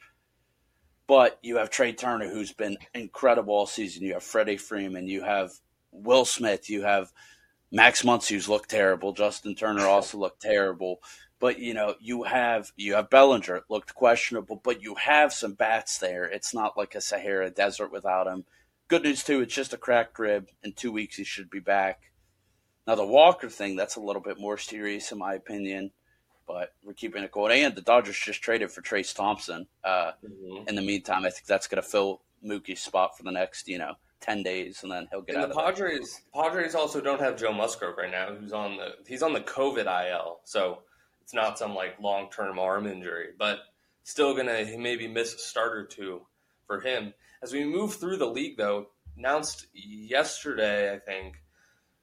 [1.06, 4.04] But you have Trea Turner, who's been incredible all season.
[4.04, 5.08] You have Freddie Freeman.
[5.08, 5.52] You have
[5.90, 6.70] Will Smith.
[6.70, 7.12] You have
[7.70, 9.12] Max Muncy, who's looked terrible.
[9.12, 11.00] Justin Turner also looked terrible.
[11.40, 13.56] But you know, you have you have Bellinger.
[13.56, 16.24] It looked questionable, but you have some bats there.
[16.24, 18.44] It's not like a Sahara Desert without him.
[18.86, 19.40] Good news too.
[19.40, 20.48] It's just a cracked rib.
[20.62, 22.12] In two weeks, he should be back.
[22.86, 25.90] Now the Walker thing, that's a little bit more serious in my opinion,
[26.52, 27.64] but we're keeping it going.
[27.64, 29.66] And the Dodgers just traded for Trayce Thompson.
[29.82, 30.68] Uh, mm-hmm.
[30.68, 33.78] In the meantime, I think that's going to fill Mookie's spot for the next, you
[33.78, 35.48] know, ten days, and then he'll get and out.
[35.50, 39.32] The Padres, Padres also don't have Joe Musgrove right now, who's on the he's on
[39.32, 40.40] the COVID IL.
[40.44, 40.82] So
[41.22, 43.60] it's not some like long term arm injury, but
[44.04, 46.22] still gonna maybe miss a start or two
[46.66, 47.14] for him.
[47.42, 51.42] As we move through the league, though, announced yesterday, I think,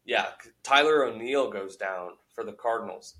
[0.05, 0.27] yeah,
[0.63, 3.15] Tyler O'Neill goes down for the Cardinals.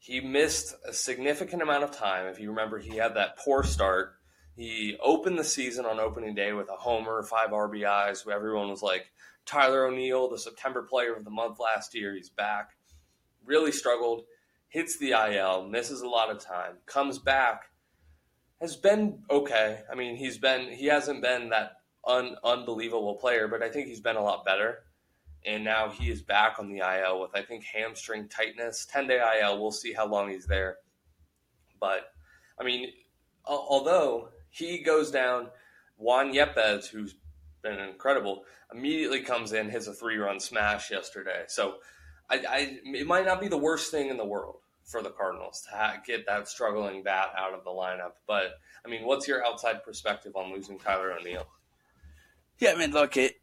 [0.00, 2.26] He missed a significant amount of time.
[2.26, 4.14] If you remember, he had that poor start.
[4.56, 8.28] He opened the season on opening day with a homer, five RBIs.
[8.28, 9.12] Everyone was like,
[9.46, 12.70] Tyler O'Neill, the September player of the month last year, he's back.
[13.44, 14.24] Really struggled
[14.70, 17.70] hits the IL, misses a lot of time, comes back,
[18.60, 19.80] has been okay.
[19.90, 21.72] I mean, he's been he hasn't been that
[22.06, 24.84] un, unbelievable player, but I think he's been a lot better.
[25.46, 29.20] And now he is back on the IL with I think hamstring tightness, ten day
[29.40, 29.60] IL.
[29.60, 30.76] We'll see how long he's there.
[31.80, 32.12] But
[32.58, 32.88] I mean,
[33.46, 35.48] although he goes down,
[35.96, 37.14] Juan Yepez, who's
[37.62, 41.44] been incredible, immediately comes in, hits a three run smash yesterday.
[41.48, 41.76] So
[42.28, 45.62] I, I, it might not be the worst thing in the world for the Cardinals
[45.62, 48.12] to ha- get that struggling bat out of the lineup.
[48.26, 48.52] But
[48.84, 51.46] I mean, what's your outside perspective on losing Tyler O'Neill?
[52.58, 53.39] Yeah, I mean, look, it,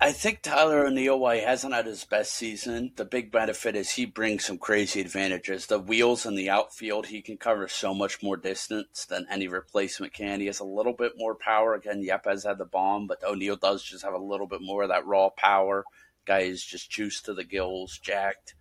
[0.00, 3.90] I think Tyler O'Neill, while he hasn't had his best season, the big benefit is
[3.90, 5.66] he brings some crazy advantages.
[5.66, 10.12] The wheels in the outfield, he can cover so much more distance than any replacement
[10.12, 10.40] can.
[10.40, 11.74] He has a little bit more power.
[11.74, 14.88] Again, Yepez had the bomb, but O'Neill does just have a little bit more of
[14.88, 15.84] that raw power.
[16.24, 18.54] Guy is just juiced to the gills, jacked.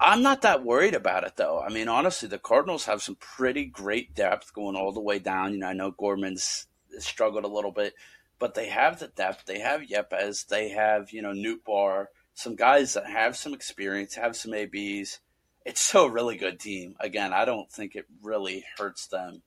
[0.00, 1.60] I'm not that worried about it though.
[1.60, 5.52] I mean, honestly, the Cardinals have some pretty great depth going all the way down.
[5.52, 6.66] You know, I know Gorman's
[6.98, 7.94] struggled a little bit,
[8.40, 9.44] but they have the depth.
[9.46, 10.48] They have Yepez.
[10.48, 12.06] They have you know Nootbaar.
[12.34, 15.20] Some guys that have some experience, have some ABs.
[15.64, 16.96] It's still a really good team.
[16.98, 19.42] Again, I don't think it really hurts them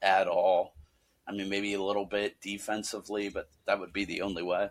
[0.00, 0.74] at all.
[1.26, 4.70] I mean, maybe a little bit defensively, but that would be the only way.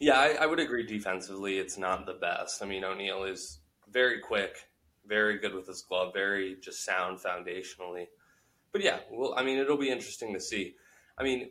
[0.00, 0.84] Yeah, I, I, would agree.
[0.84, 2.62] Defensively, it's not the best.
[2.62, 4.68] I mean, O'Neill is very quick,
[5.06, 8.06] very good with his glove, very just sound foundationally.
[8.72, 10.74] But yeah, well, I mean, it'll be interesting to see.
[11.16, 11.50] I mean,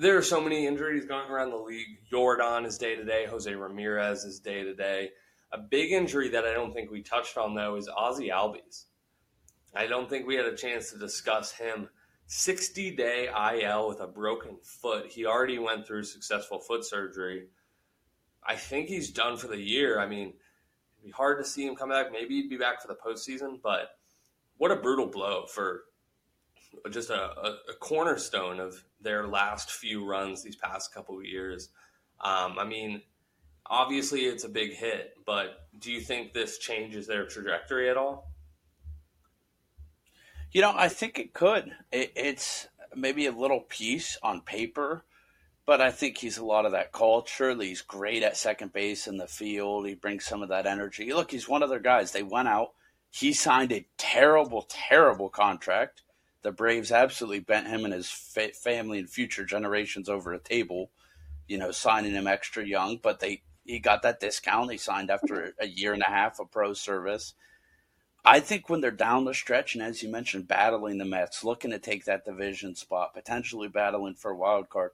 [0.00, 1.98] there are so many injuries going around the league.
[2.10, 3.26] Jordan is day to day.
[3.26, 5.10] Jose Ramirez is day to day.
[5.52, 8.86] A big injury that I don't think we touched on though is Ozzy Albies.
[9.76, 11.90] I don't think we had a chance to discuss him.
[12.28, 15.12] 60 day IL with a broken foot.
[15.12, 17.48] He already went through successful foot surgery.
[18.42, 20.00] I think he's done for the year.
[20.00, 22.10] I mean, it'd be hard to see him come back.
[22.10, 23.90] Maybe he'd be back for the postseason, but
[24.56, 25.82] what a brutal blow for
[26.90, 31.70] just a, a, a cornerstone of their last few runs these past couple of years.
[32.20, 33.02] Um, I mean,
[33.66, 38.30] obviously it's a big hit, but do you think this changes their trajectory at all?
[40.52, 41.70] You know, I think it could.
[41.92, 45.04] It, it's maybe a little piece on paper,
[45.64, 47.54] but I think he's a lot of that culture.
[47.54, 49.86] He's great at second base in the field.
[49.86, 51.12] He brings some of that energy.
[51.12, 52.10] Look, he's one of their guys.
[52.10, 52.72] They went out.
[53.10, 56.02] He signed a terrible, terrible contract.
[56.42, 60.90] The Braves absolutely bent him and his fa- family and future generations over a table,
[61.46, 62.96] you know, signing him extra young.
[62.96, 64.72] But they he got that discount.
[64.72, 67.34] He signed after a year and a half of pro service.
[68.24, 71.70] I think when they're down the stretch, and as you mentioned, battling the Mets, looking
[71.70, 74.90] to take that division spot, potentially battling for a wild card,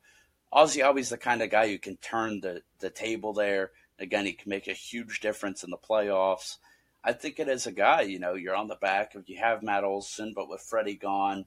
[0.52, 3.72] Ozzy Albies the kind of guy who can turn the, the table there.
[3.98, 6.58] Again, he can make a huge difference in the playoffs.
[7.06, 9.62] I think it is a guy, you know, you're on the back of, you have
[9.62, 11.44] Matt Olson, but with Freddie gone,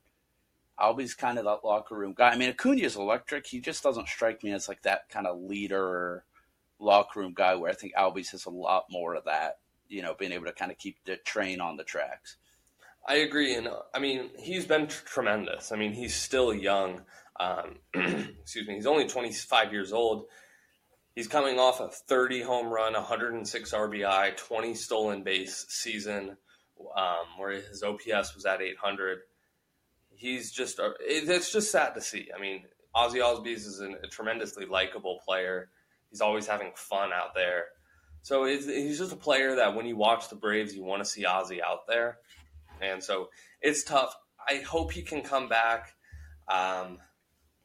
[0.80, 2.30] Albies kind of that locker room guy.
[2.30, 3.46] I mean, Acuna is electric.
[3.46, 6.24] He just doesn't strike me as like that kind of leader
[6.80, 10.16] locker room guy where I think Albies has a lot more of that, you know,
[10.18, 12.38] being able to kind of keep the train on the tracks.
[13.06, 13.54] I agree.
[13.56, 15.74] And I mean, he's been t- tremendous.
[15.74, 17.02] I mean, he's still young.
[17.38, 18.76] Um, excuse me.
[18.76, 20.28] He's only 25 years old.
[21.16, 26.38] He's coming off a 30 home run, 106 RBI, 20 stolen base season,
[26.96, 29.20] um, where his OPS was at 800.
[30.12, 32.30] He's just, it's just sad to see.
[32.36, 32.64] I mean,
[32.96, 35.70] Ozzy Albies is a tremendously likable player.
[36.10, 37.66] He's always having fun out there.
[38.22, 41.24] So he's just a player that when you watch the Braves, you want to see
[41.24, 42.18] Ozzy out there.
[42.82, 43.30] And so
[43.62, 44.14] it's tough.
[44.48, 45.94] I hope he can come back.
[46.48, 47.00] Um,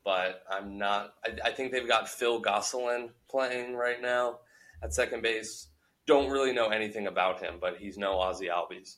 [0.04, 1.14] but I'm not.
[1.24, 4.38] I, I, think they've got Phil Gosselin playing right now
[4.82, 5.68] at second base.
[6.06, 8.96] Don't really know anything about him, but he's no Ozzy Albies.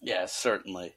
[0.00, 0.96] Yeah, certainly.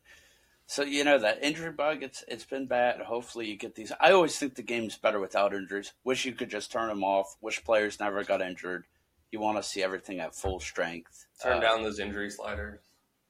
[0.65, 3.01] So you know that injury bug, it's it's been bad.
[3.01, 3.91] Hopefully you get these.
[3.99, 5.93] I always think the game's better without injuries.
[6.03, 7.37] Wish you could just turn them off.
[7.41, 8.85] Wish players never got injured.
[9.31, 11.25] You want to see everything at full strength.
[11.41, 12.81] Turn uh, down those injury sliders.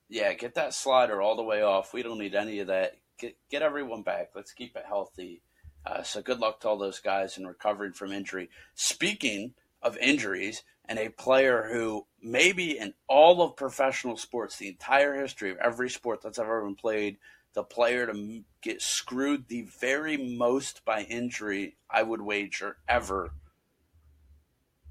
[0.09, 1.93] Yeah, get that slider all the way off.
[1.93, 2.97] We don't need any of that.
[3.17, 4.31] Get get everyone back.
[4.35, 5.41] Let's keep it healthy.
[5.85, 8.49] Uh, so good luck to all those guys in recovering from injury.
[8.75, 15.13] Speaking of injuries, and a player who maybe in all of professional sports, the entire
[15.13, 17.17] history of every sport that's ever been played,
[17.53, 23.33] the player to get screwed the very most by injury, I would wager, ever,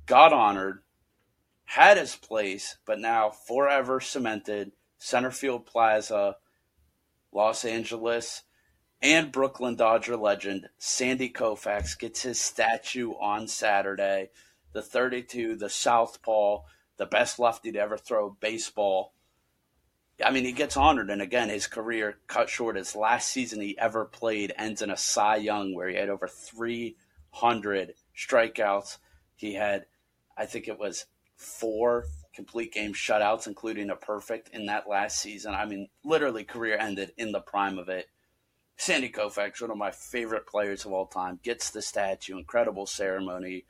[0.07, 0.83] got honored,
[1.65, 4.71] had his place, but now forever cemented,
[5.01, 6.37] Centerfield Plaza,
[7.33, 8.45] Los Angeles,
[9.01, 14.31] and Brooklyn Dodger legend Sandy Koufax gets his statue on Saturday.
[14.73, 16.63] The 32, the Southpaw,
[16.97, 19.15] the best lefty to ever throw baseball.
[20.25, 22.77] I mean, he gets honored, and again, his career cut short.
[22.77, 26.27] His last season he ever played ends in a Cy Young, where he had over
[26.27, 28.99] 300 strikeouts.
[29.37, 29.87] He had,
[30.37, 35.55] I think it was four complete game shutouts, including a perfect in that last season.
[35.55, 38.09] I mean, literally, career ended in the prime of it.
[38.79, 42.39] Sandy Koufax, one of my favorite players of all time, gets the statue.
[42.39, 43.65] Incredible ceremony.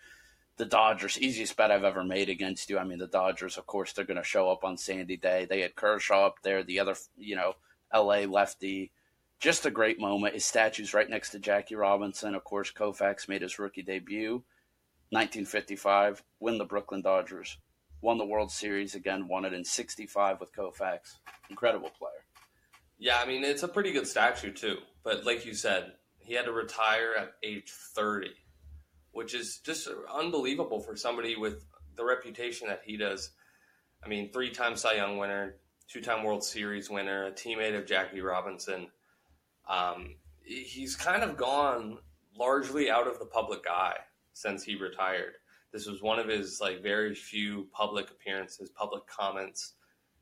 [0.58, 2.78] The Dodgers, easiest bet I've ever made against you.
[2.78, 5.46] I mean, the Dodgers, of course, they're going to show up on Sandy Day.
[5.48, 7.54] They had Kershaw up there, the other, you know,
[7.92, 8.92] LA lefty.
[9.40, 10.34] Just a great moment.
[10.34, 12.34] His statue's right next to Jackie Robinson.
[12.34, 14.42] Of course, Koufax made his rookie debut,
[15.10, 17.56] 1955, win the Brooklyn Dodgers.
[18.02, 21.18] Won the World Series again, won it in 65 with Koufax.
[21.48, 22.12] Incredible player.
[22.98, 24.78] Yeah, I mean, it's a pretty good statue, too.
[25.08, 28.28] But like you said, he had to retire at age 30,
[29.12, 31.64] which is just unbelievable for somebody with
[31.96, 33.30] the reputation that he does.
[34.04, 35.54] I mean, three time Cy Young winner,
[35.90, 38.88] two time World Series winner, a teammate of Jackie Robinson.
[39.66, 41.96] Um, he's kind of gone
[42.38, 43.96] largely out of the public eye
[44.34, 45.36] since he retired.
[45.72, 49.72] This was one of his like very few public appearances, public comments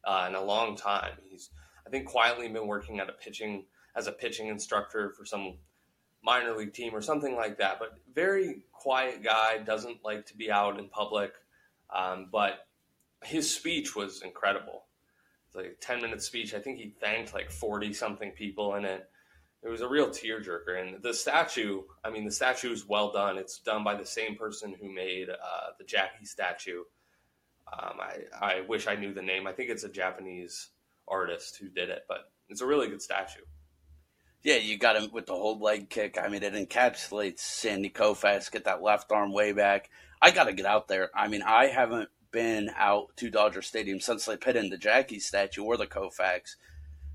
[0.05, 1.15] uh, in a long time.
[1.29, 1.51] He's
[1.85, 3.65] I think quietly been working at a pitching
[3.97, 5.55] as a pitching instructor for some
[6.23, 7.79] minor league team or something like that.
[7.79, 11.33] But very quiet guy, doesn't like to be out in public.
[11.95, 12.67] Um, but
[13.25, 14.85] his speech was incredible.
[15.47, 16.53] It's like a 10 minute speech.
[16.53, 19.09] I think he thanked like 40 something people in it.
[19.63, 20.81] it was a real tearjerker.
[20.81, 23.39] And the statue, I mean, the statue is well done.
[23.39, 26.83] It's done by the same person who made uh, the Jackie statue.
[27.73, 29.47] Um, I, I wish I knew the name.
[29.47, 30.69] I think it's a Japanese
[31.09, 33.43] artist who did it, but it's a really good statue.
[34.47, 36.17] Yeah, you got him with the whole leg kick.
[36.23, 39.91] I mean, it encapsulates Sandy Koufax, get that left arm way back.
[40.23, 41.11] I got to get out there.
[41.17, 45.19] I mean, I haven't been out to Dodger Stadium since they put in the Jackie
[45.19, 46.55] statue or the Koufax.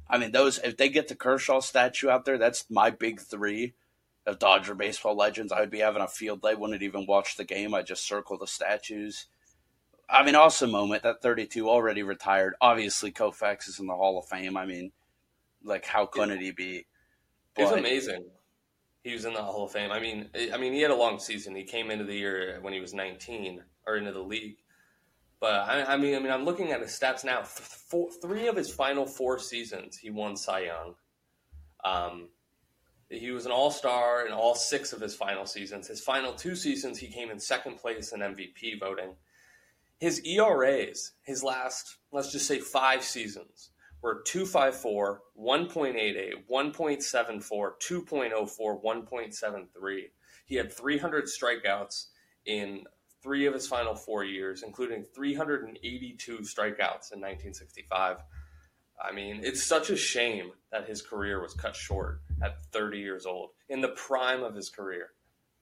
[0.10, 3.76] I mean, those if they get the Kershaw statue out there, that's my big three
[4.26, 5.54] of Dodger baseball legends.
[5.54, 6.54] I would be having a field day.
[6.54, 7.74] Wouldn't even watch the game.
[7.74, 9.28] I just circle the statues.
[10.10, 11.04] I mean, awesome moment.
[11.04, 12.56] That 32 already retired.
[12.60, 14.58] Obviously, Koufax is in the Hall of Fame.
[14.58, 14.92] I mean,
[15.64, 16.88] like how couldn't he be?
[17.56, 18.26] But, it was amazing.
[19.04, 19.91] He was in the Hall of Fame.
[19.91, 21.56] I mean, I mean, he had a long season.
[21.56, 24.58] He came into the year when he was 19 or into the league.
[25.39, 27.41] But I, I, mean, I mean, I'm looking at his stats now.
[27.43, 30.93] Four, three of his final four seasons, he won Cy Young.
[31.84, 32.30] Um,
[33.10, 35.88] he was an All Star in all six of his final seasons.
[35.88, 39.16] His final two seasons, he came in second place in MVP voting.
[39.99, 43.70] His ERAs, his last, let's just say five seasons,
[44.02, 50.02] were 254, 1.88, 1.74, 2.04, 1.73.
[50.45, 52.08] He had 300 strikeouts
[52.45, 52.84] in
[53.22, 58.18] three of his final four years, including 382 strikeouts in 1965.
[59.04, 63.26] I mean, it's such a shame that his career was cut short at 30 years
[63.26, 65.12] old, in the prime of his career.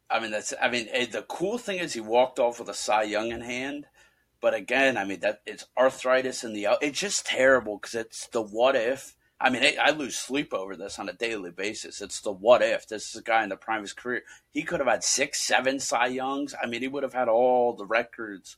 [0.10, 0.54] I mean, that's.
[0.60, 3.42] I mean, eh, the cool thing is he walked off with a Cy Young in
[3.42, 3.86] hand,
[4.42, 6.68] but again, I mean that it's arthritis in the.
[6.82, 11.00] It's just terrible because it's the what if I mean, I lose sleep over this
[11.00, 12.02] on a daily basis.
[12.02, 12.88] It's the what if.
[12.88, 14.24] This is a guy in the prime of his career.
[14.52, 16.54] He could have had six, seven Cy Youngs.
[16.62, 18.58] I mean, he would have had all the records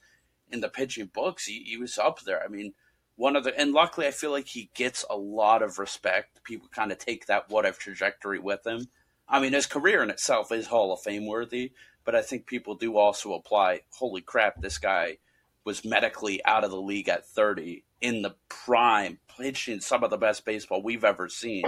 [0.49, 1.45] in the pitching books.
[1.45, 2.43] He, he was up there.
[2.43, 2.73] I mean,
[3.15, 6.43] one of the, and luckily, I feel like he gets a lot of respect.
[6.43, 8.87] People kind of take that what if trajectory with him.
[9.29, 11.73] I mean, his career in itself is Hall of Fame worthy,
[12.03, 15.19] but I think people do also apply, holy crap, this guy
[15.63, 20.17] was medically out of the league at 30 in the prime, pitching some of the
[20.17, 21.63] best baseball we've ever seen.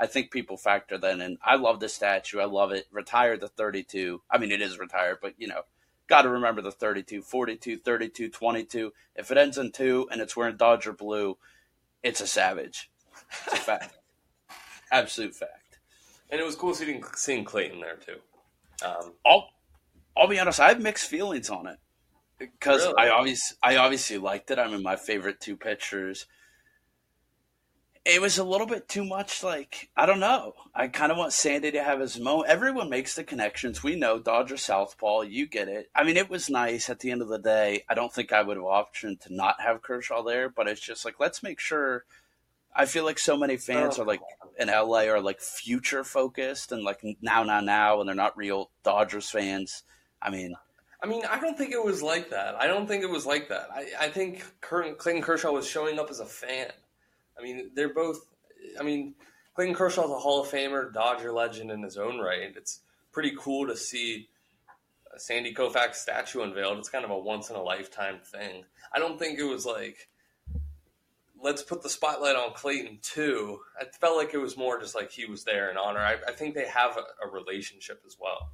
[0.00, 1.38] I think people factor that in.
[1.42, 2.38] I love the statue.
[2.38, 2.86] I love it.
[2.92, 4.22] Retired the 32.
[4.30, 5.62] I mean, it is retired, but you know,
[6.06, 8.92] got to remember the 32, 42, 32, 22.
[9.16, 11.36] If it ends in two and it's wearing Dodger blue,
[12.04, 12.90] it's a savage.
[13.46, 13.98] It's a fact.
[14.92, 15.80] Absolute fact.
[16.30, 18.18] And it was cool seeing, seeing Clayton there too.
[18.86, 19.48] Um, I'll,
[20.16, 20.60] I'll be honest.
[20.60, 21.78] I have mixed feelings on it
[22.38, 22.94] because really?
[22.98, 24.58] I obviously I obviously liked it.
[24.58, 26.26] I mean, my favorite two pitchers.
[28.04, 29.42] It was a little bit too much.
[29.42, 30.54] Like I don't know.
[30.74, 32.48] I kind of want Sandy to have his moment.
[32.48, 33.82] Everyone makes the connections.
[33.82, 35.22] We know Dodger Southpaw.
[35.22, 35.90] You get it.
[35.94, 36.88] I mean, it was nice.
[36.88, 39.60] At the end of the day, I don't think I would have optioned to not
[39.60, 40.48] have Kershaw there.
[40.48, 42.04] But it's just like let's make sure.
[42.74, 44.02] I feel like so many fans oh.
[44.02, 44.20] are like
[44.58, 48.70] in LA are like future focused and like now, now, now, and they're not real
[48.84, 49.82] Dodgers fans.
[50.22, 50.54] I mean,
[51.02, 52.56] I mean, I don't think it was like that.
[52.56, 53.68] I don't think it was like that.
[53.72, 56.68] I, I think Clayton Kershaw was showing up as a fan.
[57.38, 58.26] I mean, they're both.
[58.78, 59.14] I mean,
[59.54, 62.52] Clayton Kershaw is a Hall of Famer, Dodger legend in his own right.
[62.56, 62.80] It's
[63.12, 64.28] pretty cool to see
[65.14, 66.78] a Sandy Koufax statue unveiled.
[66.78, 68.64] It's kind of a once in a lifetime thing.
[68.92, 70.08] I don't think it was like,
[71.40, 73.60] let's put the spotlight on Clayton too.
[73.80, 76.00] I felt like it was more just like he was there in honor.
[76.00, 78.50] I, I think they have a, a relationship as well.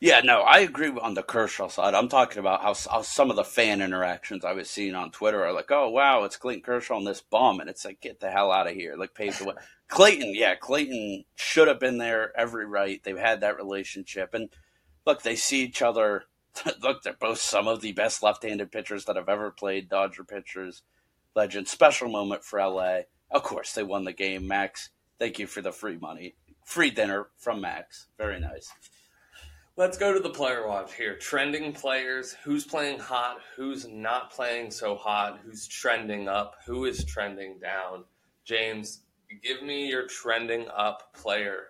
[0.00, 1.94] Yeah, no, I agree on the Kershaw side.
[1.94, 5.44] I'm talking about how, how, some of the fan interactions I was seeing on Twitter
[5.44, 7.58] are like, oh, wow, it's Clayton Kershaw on this bum.
[7.58, 8.94] And it's like, get the hell out of here.
[8.96, 9.54] Like, pave the way.
[9.88, 13.02] Clayton, yeah, Clayton should have been there every right.
[13.02, 14.34] They've had that relationship.
[14.34, 14.50] And
[15.04, 16.24] look, they see each other.
[16.82, 20.22] look, they're both some of the best left handed pitchers that have ever played, Dodger
[20.22, 20.82] pitchers.
[21.34, 21.66] Legend.
[21.66, 23.00] Special moment for LA.
[23.32, 24.46] Of course, they won the game.
[24.46, 26.36] Max, thank you for the free money.
[26.64, 28.06] Free dinner from Max.
[28.16, 28.72] Very nice.
[29.78, 31.14] Let's go to the player watch here.
[31.14, 37.04] Trending players, who's playing hot, who's not playing so hot, who's trending up, who is
[37.04, 38.02] trending down.
[38.44, 39.02] James,
[39.40, 41.68] give me your trending up player.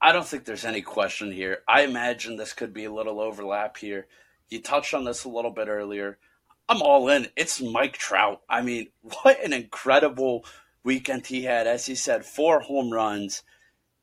[0.00, 1.58] I don't think there's any question here.
[1.68, 4.06] I imagine this could be a little overlap here.
[4.48, 6.16] You touched on this a little bit earlier.
[6.66, 7.26] I'm all in.
[7.36, 8.40] It's Mike Trout.
[8.48, 8.88] I mean,
[9.22, 10.46] what an incredible
[10.82, 11.66] weekend he had.
[11.66, 13.42] As he said, four home runs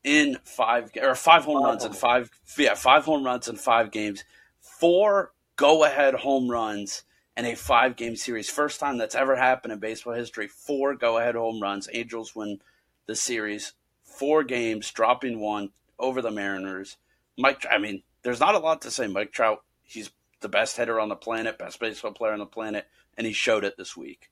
[0.04, 4.24] in five or five home runs in five yeah five home runs in five games,
[4.60, 7.04] four go ahead home runs
[7.36, 8.50] in a five game series.
[8.50, 10.48] First time that's ever happened in baseball history.
[10.48, 11.88] Four go ahead home runs.
[11.92, 12.60] Angels win
[13.06, 13.72] the series.
[14.02, 16.96] Four games, dropping one over the Mariners.
[17.38, 19.06] Mike, I mean, there's not a lot to say.
[19.06, 22.86] Mike Trout, he's the best hitter on the planet, best baseball player on the planet,
[23.16, 24.30] and he showed it this week.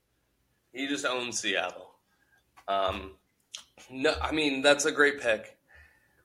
[0.71, 1.91] He just owns Seattle.
[2.67, 3.13] Um,
[3.89, 5.57] No, I mean that's a great pick.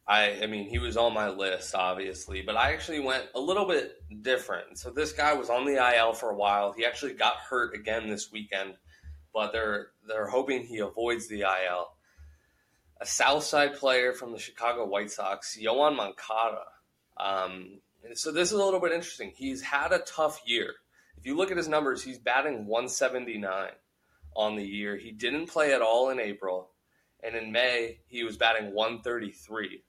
[0.09, 3.67] I, I mean, he was on my list, obviously, but I actually went a little
[3.67, 4.79] bit different.
[4.79, 6.73] So this guy was on the IL for a while.
[6.73, 8.75] He actually got hurt again this weekend,
[9.35, 11.89] but they're they're hoping he avoids the IL.
[13.01, 16.65] A South Side player from the Chicago White Sox, Yoan Moncada.
[17.17, 17.81] Um,
[18.15, 19.33] so this is a little bit interesting.
[19.35, 20.75] He's had a tough year.
[21.19, 23.71] If you look at his numbers, he's batting 179
[24.37, 24.97] on the year.
[24.97, 26.71] He didn't play at all in April,
[27.25, 29.83] and in May he was batting 133.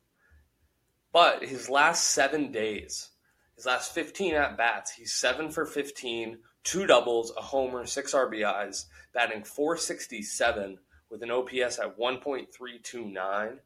[1.12, 3.10] But his last seven days,
[3.55, 8.86] his last 15 at bats, he's seven for 15, two doubles, a homer, six RBIs,
[9.14, 10.78] batting 467
[11.10, 13.58] with an OPS at 1.329.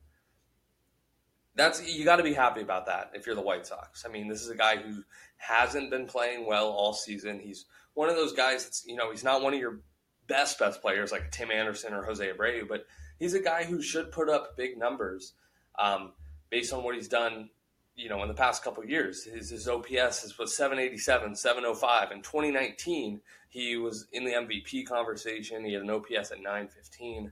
[1.55, 4.05] That's you got to be happy about that if you're the White Sox.
[4.05, 5.03] I mean, this is a guy who
[5.35, 7.39] hasn't been playing well all season.
[7.39, 9.81] He's one of those guys that's you know he's not one of your
[10.27, 12.85] best best players like Tim Anderson or Jose Abreu, but
[13.19, 15.33] he's a guy who should put up big numbers.
[15.77, 16.13] Um,
[16.51, 17.49] based on what he's done,
[17.95, 19.23] you know, in the past couple years.
[19.23, 22.11] His, his OPS is was 787, 705.
[22.11, 25.65] In 2019, he was in the MVP conversation.
[25.65, 27.31] He had an OPS at 915.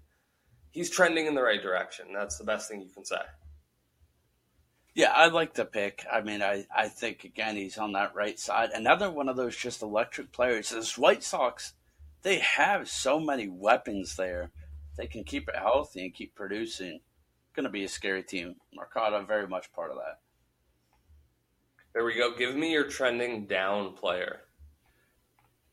[0.71, 2.07] He's trending in the right direction.
[2.13, 3.21] That's the best thing you can say.
[4.95, 6.05] Yeah, I like the pick.
[6.11, 8.71] I mean, I, I think, again, he's on that right side.
[8.73, 10.69] Another one of those just electric players.
[10.69, 11.73] This White Sox,
[12.23, 14.51] they have so many weapons there.
[14.97, 16.99] They can keep it healthy and keep producing
[17.59, 18.55] going to be a scary team.
[18.73, 20.19] Moncada, very much part of that.
[21.93, 22.33] There we go.
[22.33, 24.43] Give me your trending down player.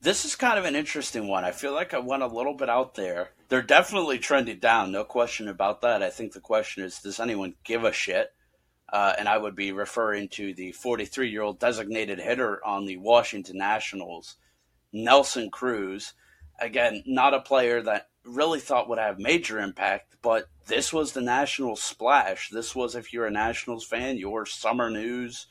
[0.00, 1.44] This is kind of an interesting one.
[1.44, 3.30] I feel like I went a little bit out there.
[3.48, 6.02] They're definitely trending down, no question about that.
[6.02, 8.32] I think the question is, does anyone give a shit?
[8.92, 12.96] Uh, and I would be referring to the 43 year old designated hitter on the
[12.96, 14.34] Washington Nationals,
[14.92, 16.14] Nelson Cruz.
[16.60, 21.20] Again, not a player that really thought would have major impact, but this was the
[21.20, 22.50] national splash.
[22.50, 25.46] This was, if you're a Nationals fan, your summer news,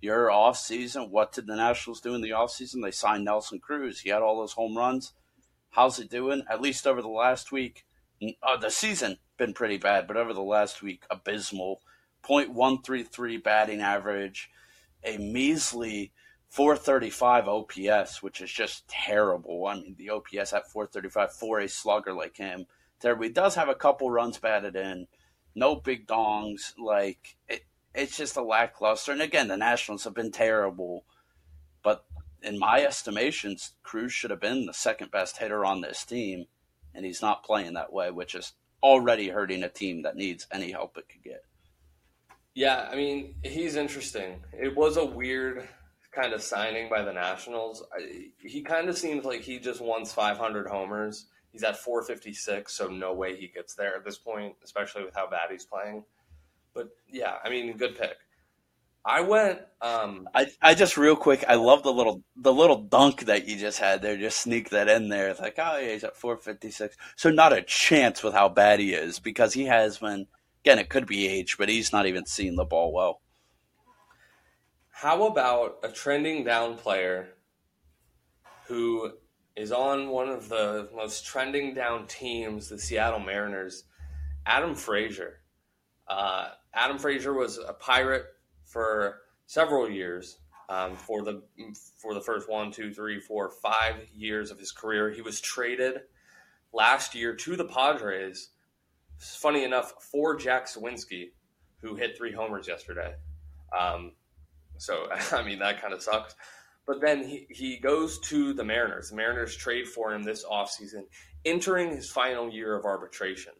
[0.00, 1.10] your off season.
[1.10, 2.80] What did the Nationals do in the off season?
[2.80, 4.00] They signed Nelson Cruz.
[4.00, 5.12] He had all those home runs.
[5.70, 6.42] How's it doing?
[6.50, 7.84] At least over the last week,
[8.42, 11.80] uh, the season been pretty bad, but over the last week, abysmal.
[12.28, 14.50] .133 batting average,
[15.04, 16.12] a measly
[16.48, 19.66] 435 OPS, which is just terrible.
[19.66, 22.66] I mean, the OPS at 435 for a slugger like him.
[23.00, 25.06] There, he does have a couple runs batted in,
[25.54, 26.72] no big dongs.
[26.78, 27.62] Like it,
[27.94, 29.12] it's just a lackluster.
[29.12, 31.04] And again, the Nationals have been terrible,
[31.82, 32.04] but
[32.42, 36.46] in my estimations, Cruz should have been the second best hitter on this team,
[36.94, 40.70] and he's not playing that way, which is already hurting a team that needs any
[40.70, 41.44] help it could get.
[42.54, 44.42] Yeah, I mean, he's interesting.
[44.52, 45.68] It was a weird
[46.16, 47.84] kind of signing by the Nationals.
[47.96, 51.26] I, he kind of seems like he just wants 500 homers.
[51.52, 55.28] He's at 456, so no way he gets there at this point, especially with how
[55.28, 56.04] bad he's playing.
[56.74, 58.16] But yeah, I mean, good pick.
[59.04, 59.60] I went.
[59.80, 61.44] Um, I I just real quick.
[61.46, 64.16] I love the little the little dunk that you just had there.
[64.16, 65.28] Just sneak that in there.
[65.28, 66.96] It's like, oh yeah, he's at 456.
[67.14, 70.26] So not a chance with how bad he is because he has been.
[70.64, 73.20] Again, it could be age, but he's not even seeing the ball well.
[74.98, 77.34] How about a trending down player
[78.64, 79.12] who
[79.54, 83.84] is on one of the most trending down teams, the Seattle Mariners,
[84.46, 85.40] Adam Frazier.
[86.08, 88.24] Uh, Adam Frazier was a pirate
[88.64, 90.38] for several years.
[90.70, 91.42] Um, for the
[92.00, 96.00] for the first one, two, three, four, five years of his career, he was traded
[96.72, 98.48] last year to the Padres.
[99.18, 101.32] Funny enough, for Jack Suwinski,
[101.82, 103.14] who hit three homers yesterday.
[103.78, 104.12] Um,
[104.78, 106.34] so, I mean, that kind of sucks.
[106.86, 109.10] But then he, he goes to the Mariners.
[109.10, 111.04] The Mariners trade for him this offseason,
[111.44, 113.52] entering his final year of arbitration.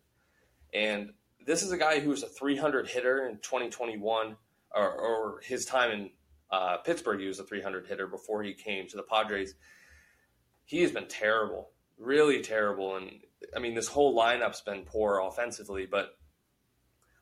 [0.72, 1.10] And
[1.44, 4.36] this is a guy who was a 300 hitter in 2021,
[4.74, 6.10] or, or his time in
[6.50, 9.54] uh, Pittsburgh, he was a 300 hitter before he came to the Padres.
[10.64, 12.96] He has been terrible, really terrible.
[12.96, 13.10] And
[13.54, 16.16] I mean, this whole lineup's been poor offensively, but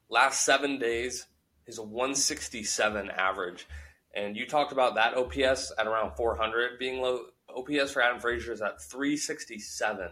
[0.09, 1.27] last seven days,
[1.65, 3.67] his 167 average
[4.15, 7.27] and you talked about that OPS at around 400 being low.
[7.55, 10.09] OPS for Adam Frazier is at 367.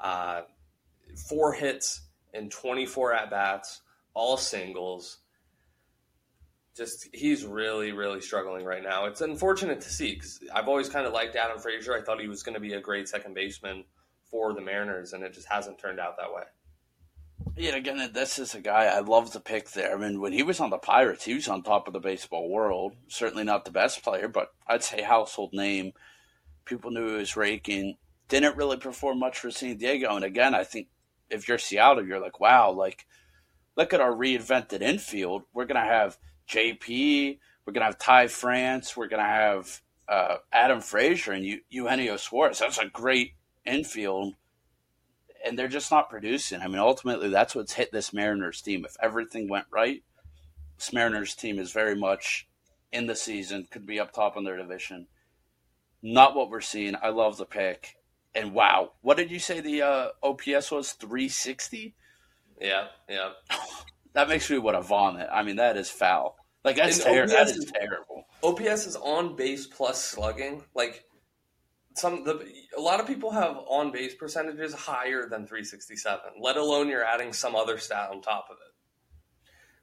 [0.00, 0.42] Uh,
[1.28, 2.02] four hits
[2.32, 3.80] in 24 at bats,
[4.12, 5.18] all singles.
[6.76, 9.06] Just he's really, really struggling right now.
[9.06, 11.96] It's unfortunate to see because I've always kind of liked Adam Frazier.
[11.96, 13.84] I thought he was going to be a great second baseman
[14.30, 16.42] for the Mariners, and it just hasn't turned out that way.
[17.56, 19.94] Yeah, again, this is a guy I love to pick there.
[19.94, 22.48] I mean, when he was on the Pirates, he was on top of the baseball
[22.48, 22.94] world.
[23.06, 25.92] Certainly not the best player, but I'd say household name.
[26.64, 27.96] People knew he was raking.
[28.28, 30.16] Didn't really perform much for San Diego.
[30.16, 30.88] And again, I think
[31.30, 33.06] if you're Seattle, you're like, wow, like
[33.76, 35.42] look at our reinvented infield.
[35.52, 36.18] We're gonna have
[36.48, 42.58] JP, we're gonna have Ty France, we're gonna have uh, Adam Frazier and Eugenio Suarez.
[42.58, 43.32] That's a great
[43.64, 44.34] infield,
[45.44, 46.60] and they're just not producing.
[46.60, 48.84] I mean, ultimately, that's what's hit this Mariners team.
[48.84, 50.02] If everything went right,
[50.78, 52.48] this Mariners team is very much
[52.92, 55.06] in the season, could be up top in their division.
[56.02, 56.94] Not what we're seeing.
[57.02, 57.96] I love the pick.
[58.34, 60.92] And wow, what did you say the uh, OPS was?
[60.92, 61.94] 360?
[62.60, 63.30] Yeah, yeah.
[64.14, 65.28] that makes me want to vomit.
[65.32, 66.36] I mean, that is foul.
[66.64, 68.26] Like that's ter- that is terrible.
[68.42, 70.64] OPS is on base plus slugging.
[70.74, 71.04] Like
[71.94, 72.44] some the
[72.76, 76.20] a lot of people have on base percentages higher than 367.
[76.40, 78.74] Let alone you're adding some other stat on top of it.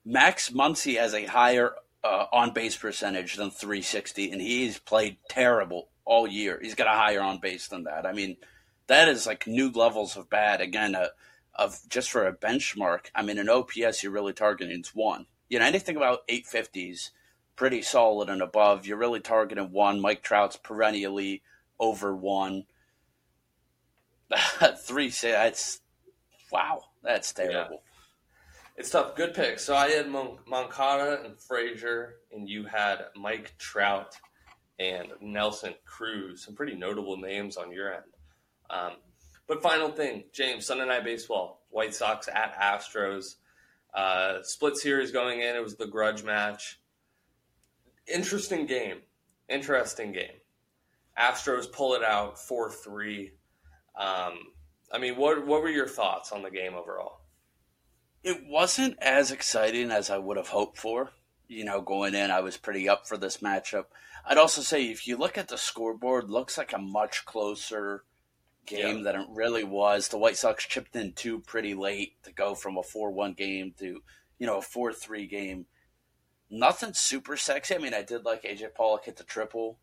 [0.03, 5.89] Max Muncy has a higher uh, on base percentage than 360, and he's played terrible
[6.05, 6.59] all year.
[6.61, 8.05] He's got a higher on base than that.
[8.05, 8.37] I mean,
[8.87, 10.59] that is like new levels of bad.
[10.59, 11.07] Again, uh,
[11.55, 13.07] of just for a benchmark.
[13.13, 15.25] I mean, an OPS you're really targeting is one.
[15.49, 17.11] You know, anything about 850s,
[17.55, 18.85] pretty solid and above.
[18.85, 19.99] You're really targeting one.
[19.99, 21.43] Mike Trout's perennially
[21.81, 22.65] over one.
[24.85, 25.81] Three, say that's
[26.51, 27.55] wow, that's terrible.
[27.71, 28.77] Yeah.
[28.77, 29.15] It's tough.
[29.15, 29.59] Good pick.
[29.59, 34.15] So I had Mon- Moncada and Frazier, and you had Mike Trout
[34.79, 36.45] and Nelson Cruz.
[36.45, 38.05] Some pretty notable names on your end.
[38.69, 38.93] Um,
[39.47, 43.35] but final thing, James, Sunday Night Baseball, White Sox at Astros.
[43.93, 45.55] Uh, split series going in.
[45.55, 46.79] It was the grudge match.
[48.07, 48.99] Interesting game.
[49.49, 50.40] Interesting game.
[51.17, 53.31] Astros pull it out 4 3.
[53.97, 54.33] Um,
[54.91, 57.21] I mean, what, what were your thoughts on the game overall?
[58.23, 61.11] It wasn't as exciting as I would have hoped for.
[61.47, 63.85] You know, going in, I was pretty up for this matchup.
[64.25, 68.03] I'd also say if you look at the scoreboard, looks like a much closer
[68.65, 69.03] game yeah.
[69.03, 70.07] than it really was.
[70.07, 74.01] The White Sox chipped in two pretty late to go from a four-one game to
[74.37, 75.65] you know a four-three game.
[76.49, 77.75] Nothing super sexy.
[77.75, 79.79] I mean, I did like AJ Pollock hit the triple.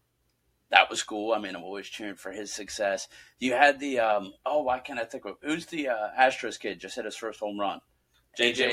[0.70, 1.32] That was cool.
[1.32, 3.08] I mean, I'm always cheering for his success.
[3.38, 6.80] You had the um, oh, why can't I think of who's the uh, Astros kid
[6.80, 7.80] just hit his first home run?
[8.38, 8.72] JJ.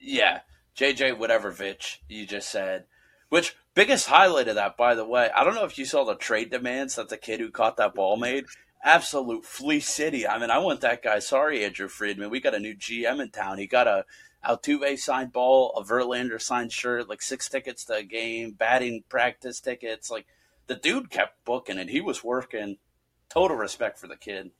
[0.00, 0.40] Yeah,
[0.76, 2.84] JJ whatever Vich you just said.
[3.28, 6.14] Which biggest highlight of that, by the way, I don't know if you saw the
[6.14, 8.46] trade demands that the kid who caught that ball made
[8.82, 10.26] absolute flea city.
[10.26, 11.18] I mean, I want that guy.
[11.18, 12.30] Sorry, Andrew Friedman.
[12.30, 13.58] We got a new GM in town.
[13.58, 14.04] He got a
[14.44, 19.60] Altuve signed ball, a Verlander signed shirt, like six tickets to a game, batting practice
[19.60, 20.10] tickets.
[20.10, 20.26] Like
[20.70, 22.76] the dude kept booking and he was working.
[23.28, 24.52] Total respect for the kid.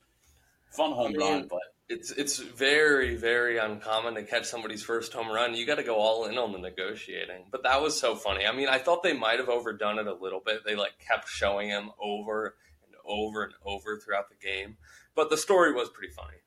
[0.69, 5.13] Fun home I mean, run, but it's it's very very uncommon to catch somebody's first
[5.13, 5.55] home run.
[5.55, 7.45] You got to go all in on the negotiating.
[7.49, 8.45] But that was so funny.
[8.45, 10.65] I mean, I thought they might have overdone it a little bit.
[10.65, 12.55] They like kept showing him over
[12.85, 14.75] and over and over throughout the game.
[15.15, 16.39] But the story was pretty funny.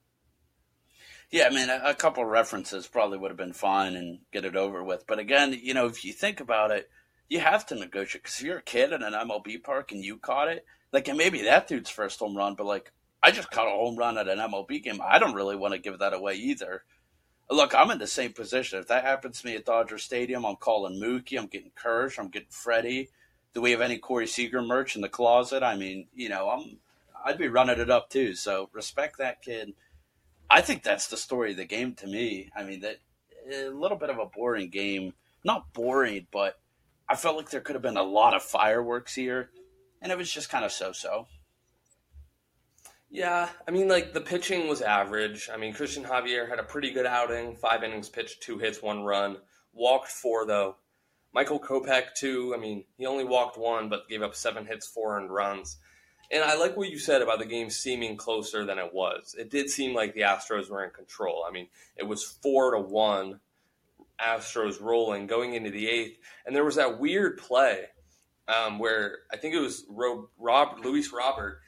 [1.30, 4.56] Yeah, I mean, a, a couple references probably would have been fine and get it
[4.56, 5.06] over with.
[5.06, 6.90] But again, you know, if you think about it,
[7.28, 10.18] you have to negotiate because if you're a kid in an MLB park and you
[10.18, 13.66] caught it, like, and maybe that dude's first home run, but like, I just caught
[13.66, 15.00] a home run at an MLB game.
[15.02, 16.84] I don't really want to give that away either.
[17.50, 18.78] Look, I'm in the same position.
[18.78, 22.28] If that happens to me at Dodger Stadium, I'm calling Mookie, I'm getting Kersh, I'm
[22.28, 23.08] getting Freddie
[23.54, 25.62] do we have any Corey Seager merch in the closet?
[25.62, 26.78] I mean, you know, I'm
[27.24, 28.34] I'd be running it up too.
[28.34, 29.72] So respect that kid.
[30.50, 32.50] I think that's the story of the game to me.
[32.54, 32.96] I mean, that
[33.50, 35.14] a little bit of a boring game.
[35.44, 36.58] Not boring, but
[37.08, 39.50] I felt like there could have been a lot of fireworks here,
[40.00, 41.26] and it was just kind of so-so.
[43.10, 45.48] Yeah, I mean, like the pitching was average.
[45.52, 49.04] I mean, Cristian Javier had a pretty good outing, five innings pitched, two hits, one
[49.04, 49.36] run.
[49.72, 50.76] Walked four though.
[51.32, 52.52] Michael Kopech too.
[52.56, 55.78] I mean, he only walked one, but gave up seven hits, four earned runs.
[56.32, 59.36] And I like what you said about the game seeming closer than it was.
[59.38, 61.44] It did seem like the Astros were in control.
[61.48, 63.38] I mean, it was four to one,
[64.20, 67.86] Astros rolling going into the eighth, and there was that weird play
[68.48, 71.60] um, where I think it was Rob, Rob Luis Robert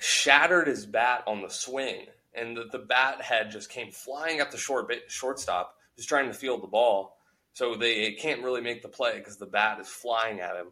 [0.00, 4.50] shattered his bat on the swing, and the, the bat head just came flying up
[4.50, 7.16] the short shortstop, who's trying to field the ball
[7.54, 10.68] so they can't really make the play because the bat is flying at him.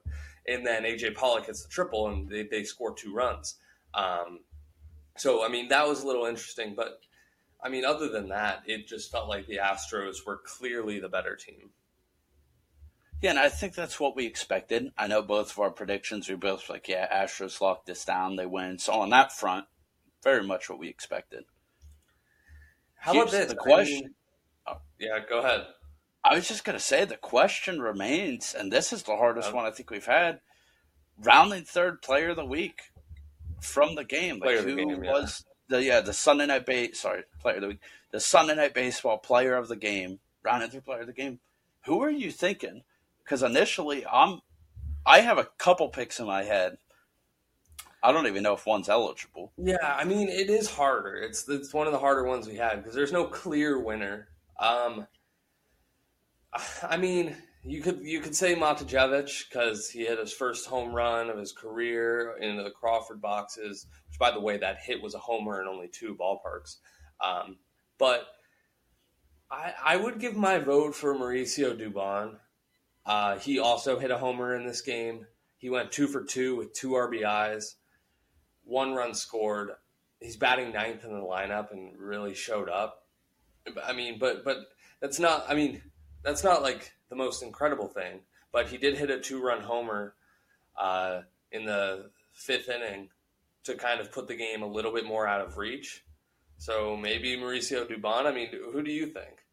[0.48, 3.56] And then AJ Pollock hits the triple and they, they score two runs.
[3.92, 4.40] Um,
[5.16, 6.74] so, I mean, that was a little interesting.
[6.74, 7.00] But,
[7.62, 11.36] I mean, other than that, it just felt like the Astros were clearly the better
[11.36, 11.70] team.
[13.20, 14.92] Yeah, and I think that's what we expected.
[14.96, 18.46] I know both of our predictions, we both like, yeah, Astros locked this down, they
[18.46, 18.78] win.
[18.78, 19.66] So on that front,
[20.22, 21.44] very much what we expected.
[22.94, 23.48] How Here's about this?
[23.50, 24.14] The question.
[24.66, 25.66] I mean, oh, yeah, go ahead.
[26.24, 29.56] I was just going to say the question remains, and this is the hardest um,
[29.56, 30.40] one I think we've had.
[31.18, 32.80] Rounding third player of the week
[33.60, 34.40] from the game.
[34.42, 37.80] Like, who game, was the yeah the Sunday night base sorry player of the week
[38.10, 41.38] the Sunday night baseball player of the game rounded through player of the game.
[41.86, 42.82] Who are you thinking?
[43.24, 44.40] Because initially I'm
[45.06, 46.76] I have a couple picks in my head.
[48.02, 49.52] I don't even know if one's eligible.
[49.56, 51.14] Yeah, I mean it is harder.
[51.14, 54.28] It's it's one of the harder ones we have because there's no clear winner.
[54.58, 55.06] Um,
[56.82, 61.28] I mean, you could you could say Matijevic because he hit his first home run
[61.28, 63.86] of his career into the Crawford boxes.
[64.08, 66.76] Which, by the way, that hit was a homer in only two ballparks.
[67.20, 67.58] Um,
[67.98, 68.26] but
[69.50, 72.36] I, I would give my vote for Mauricio Dubon.
[73.04, 75.26] Uh, he also hit a homer in this game.
[75.58, 77.74] He went two for two with two RBIs,
[78.64, 79.70] one run scored.
[80.20, 83.04] He's batting ninth in the lineup and really showed up.
[83.84, 84.56] I mean, but but
[85.00, 85.44] that's not.
[85.48, 85.82] I mean,
[86.22, 88.20] that's not like the most incredible thing.
[88.52, 90.14] But he did hit a two run homer
[90.78, 93.10] uh, in the fifth inning
[93.64, 96.02] to kind of put the game a little bit more out of reach.
[96.58, 98.26] So maybe Mauricio Dubon.
[98.26, 99.44] I mean, who do you think?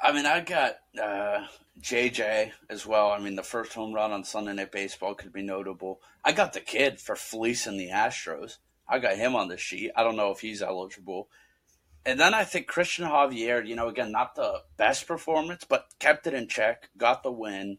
[0.00, 1.46] I mean, I got uh,
[1.80, 3.10] JJ as well.
[3.10, 6.00] I mean, the first home run on Sunday Night Baseball could be notable.
[6.24, 8.58] I got the kid for fleecing the Astros.
[8.88, 9.90] I got him on the sheet.
[9.96, 11.28] I don't know if he's eligible.
[12.08, 16.26] And then I think Cristian Javier, you know, again, not the best performance, but kept
[16.26, 17.76] it in check, got the win,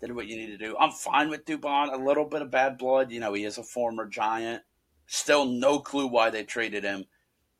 [0.00, 0.76] did what you need to do.
[0.76, 1.94] I'm fine with Dubon.
[1.94, 3.12] A little bit of bad blood.
[3.12, 4.64] You know, he is a former Giant.
[5.06, 7.04] Still no clue why they traded him.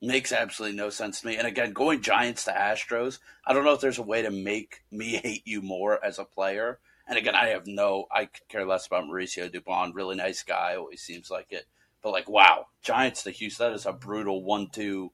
[0.03, 1.37] Makes absolutely no sense to me.
[1.37, 4.83] And again, going Giants to Astros, I don't know if there's a way to make
[4.91, 6.81] me hate you more as a player.
[7.07, 9.95] And again, I have no, I care less about Mauricio Dubon.
[9.95, 11.67] Really nice guy, always seems like it.
[12.03, 15.13] But like, wow, Giants to Houston, that is a brutal one-two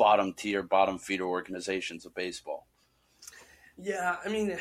[0.00, 2.66] bottom tier, bottom feeder organizations of baseball.
[3.76, 4.56] Yeah, I mean,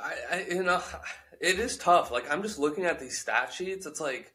[0.00, 0.80] I, I you know,
[1.40, 2.12] it is tough.
[2.12, 3.84] Like I'm just looking at these stat sheets.
[3.84, 4.32] It's like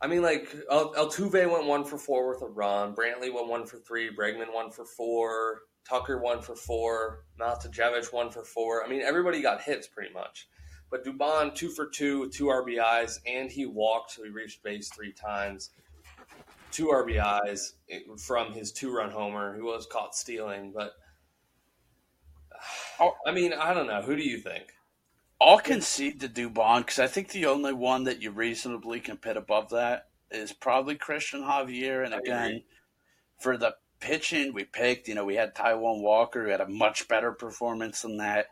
[0.00, 2.94] I mean, like El- Altuve went one for four with a run.
[2.94, 4.08] Brantley went one for three.
[4.14, 5.62] Bregman one for four.
[5.88, 7.24] Tucker one for four.
[7.40, 8.84] Matijevic one for four.
[8.84, 10.48] I mean, everybody got hits pretty much.
[10.92, 14.90] But Dubon two for two with two RBIs, and he walked, so he reached base
[14.90, 15.70] three times.
[16.72, 17.74] Two RBIs
[18.18, 19.54] from his two-run homer.
[19.54, 20.92] He was caught stealing, but
[23.26, 24.02] I mean, I don't know.
[24.02, 24.64] Who do you think?
[25.40, 29.36] I'll concede to Dubon because I think the only one that you reasonably can pit
[29.36, 32.04] above that is probably Cristian Javier.
[32.04, 32.62] And again,
[33.38, 37.08] for the pitching we picked, you know, we had Taijuan Walker who had a much
[37.08, 38.46] better performance than that.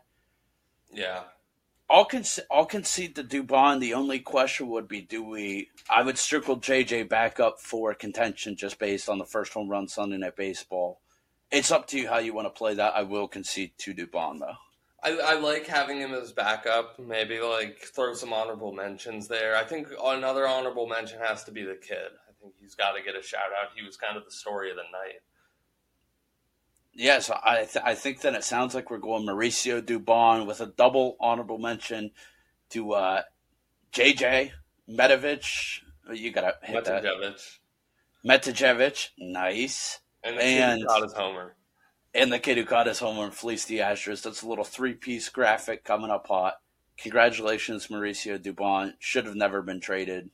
[0.91, 1.23] Yeah.
[1.91, 3.81] I'll, concede, I'll concede to Dubon.
[3.81, 5.69] The only question would be do we.
[5.89, 9.89] I would circle JJ back up for contention just based on the first home run
[9.89, 11.01] Sunday Night Baseball.
[11.51, 12.95] It's up to you how you want to play that.
[12.95, 14.55] I will concede to Dubon, though.
[15.03, 16.97] I, I, like having him as backup.
[16.97, 19.57] Maybe like throw some honorable mentions there.
[19.57, 21.97] I think another honorable mention has to be the kid.
[22.29, 23.71] I think he's got to get a shout out.
[23.75, 25.21] He was kind of the story of the night.
[26.93, 30.65] Yes, I th- I think that it sounds like we're going Mauricio Dubon with a
[30.65, 32.11] double honorable mention
[32.71, 33.21] to uh,
[33.93, 34.51] JJ
[34.89, 35.79] Matijevic.
[36.13, 37.57] You gotta hit Matijevic.
[38.23, 38.41] that.
[38.43, 39.99] Matijevic, nice.
[40.23, 41.55] And the and, got his homer
[42.13, 44.21] and the kid who caught his homer and fleeced the Astros.
[44.21, 46.55] That's a little three piece graphic coming up hot.
[46.97, 48.93] Congratulations, Mauricio Dubon.
[48.99, 50.29] Should have never been traded.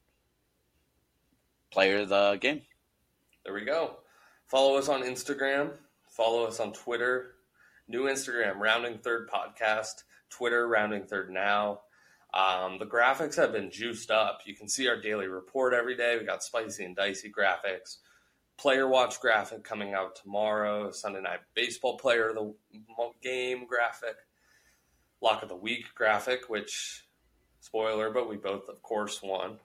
[1.71, 2.63] Player of the game.
[3.45, 3.97] There we go.
[4.47, 5.71] Follow us on Instagram.
[6.17, 7.35] Follow us on Twitter.
[7.87, 10.03] New Instagram, Rounding Third Podcast.
[10.29, 11.81] Twitter, Rounding Third Now.
[12.33, 14.41] Um, the graphics have been juiced up.
[14.45, 16.17] You can see our daily report every day.
[16.17, 17.97] We got spicy and dicey graphics
[18.57, 20.91] player watch graphic coming out tomorrow.
[20.91, 22.53] Sunday night baseball player of the
[23.21, 24.15] game graphic,
[25.21, 27.05] lock of the week graphic, which
[27.59, 29.59] spoiler, but we both of course won.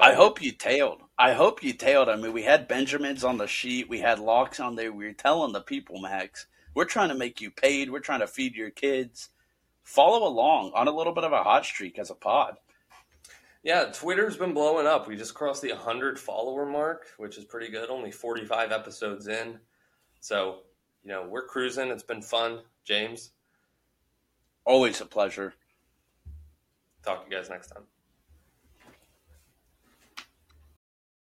[0.00, 1.00] I hope you tailed.
[1.18, 2.08] I hope you tailed.
[2.08, 3.88] I mean, we had Benjamins on the sheet.
[3.88, 4.92] We had locks on there.
[4.92, 7.90] We were telling the people, Max, we're trying to make you paid.
[7.90, 9.30] We're trying to feed your kids.
[9.82, 12.56] Follow along on a little bit of a hot streak as a pod.
[13.62, 15.08] Yeah, Twitter's been blowing up.
[15.08, 17.90] We just crossed the 100 follower mark, which is pretty good.
[17.90, 19.58] Only 45 episodes in.
[20.20, 20.60] So,
[21.02, 21.88] you know, we're cruising.
[21.88, 22.60] It's been fun.
[22.84, 23.30] James?
[24.66, 25.54] Always a pleasure.
[27.04, 27.84] Talk to you guys next time.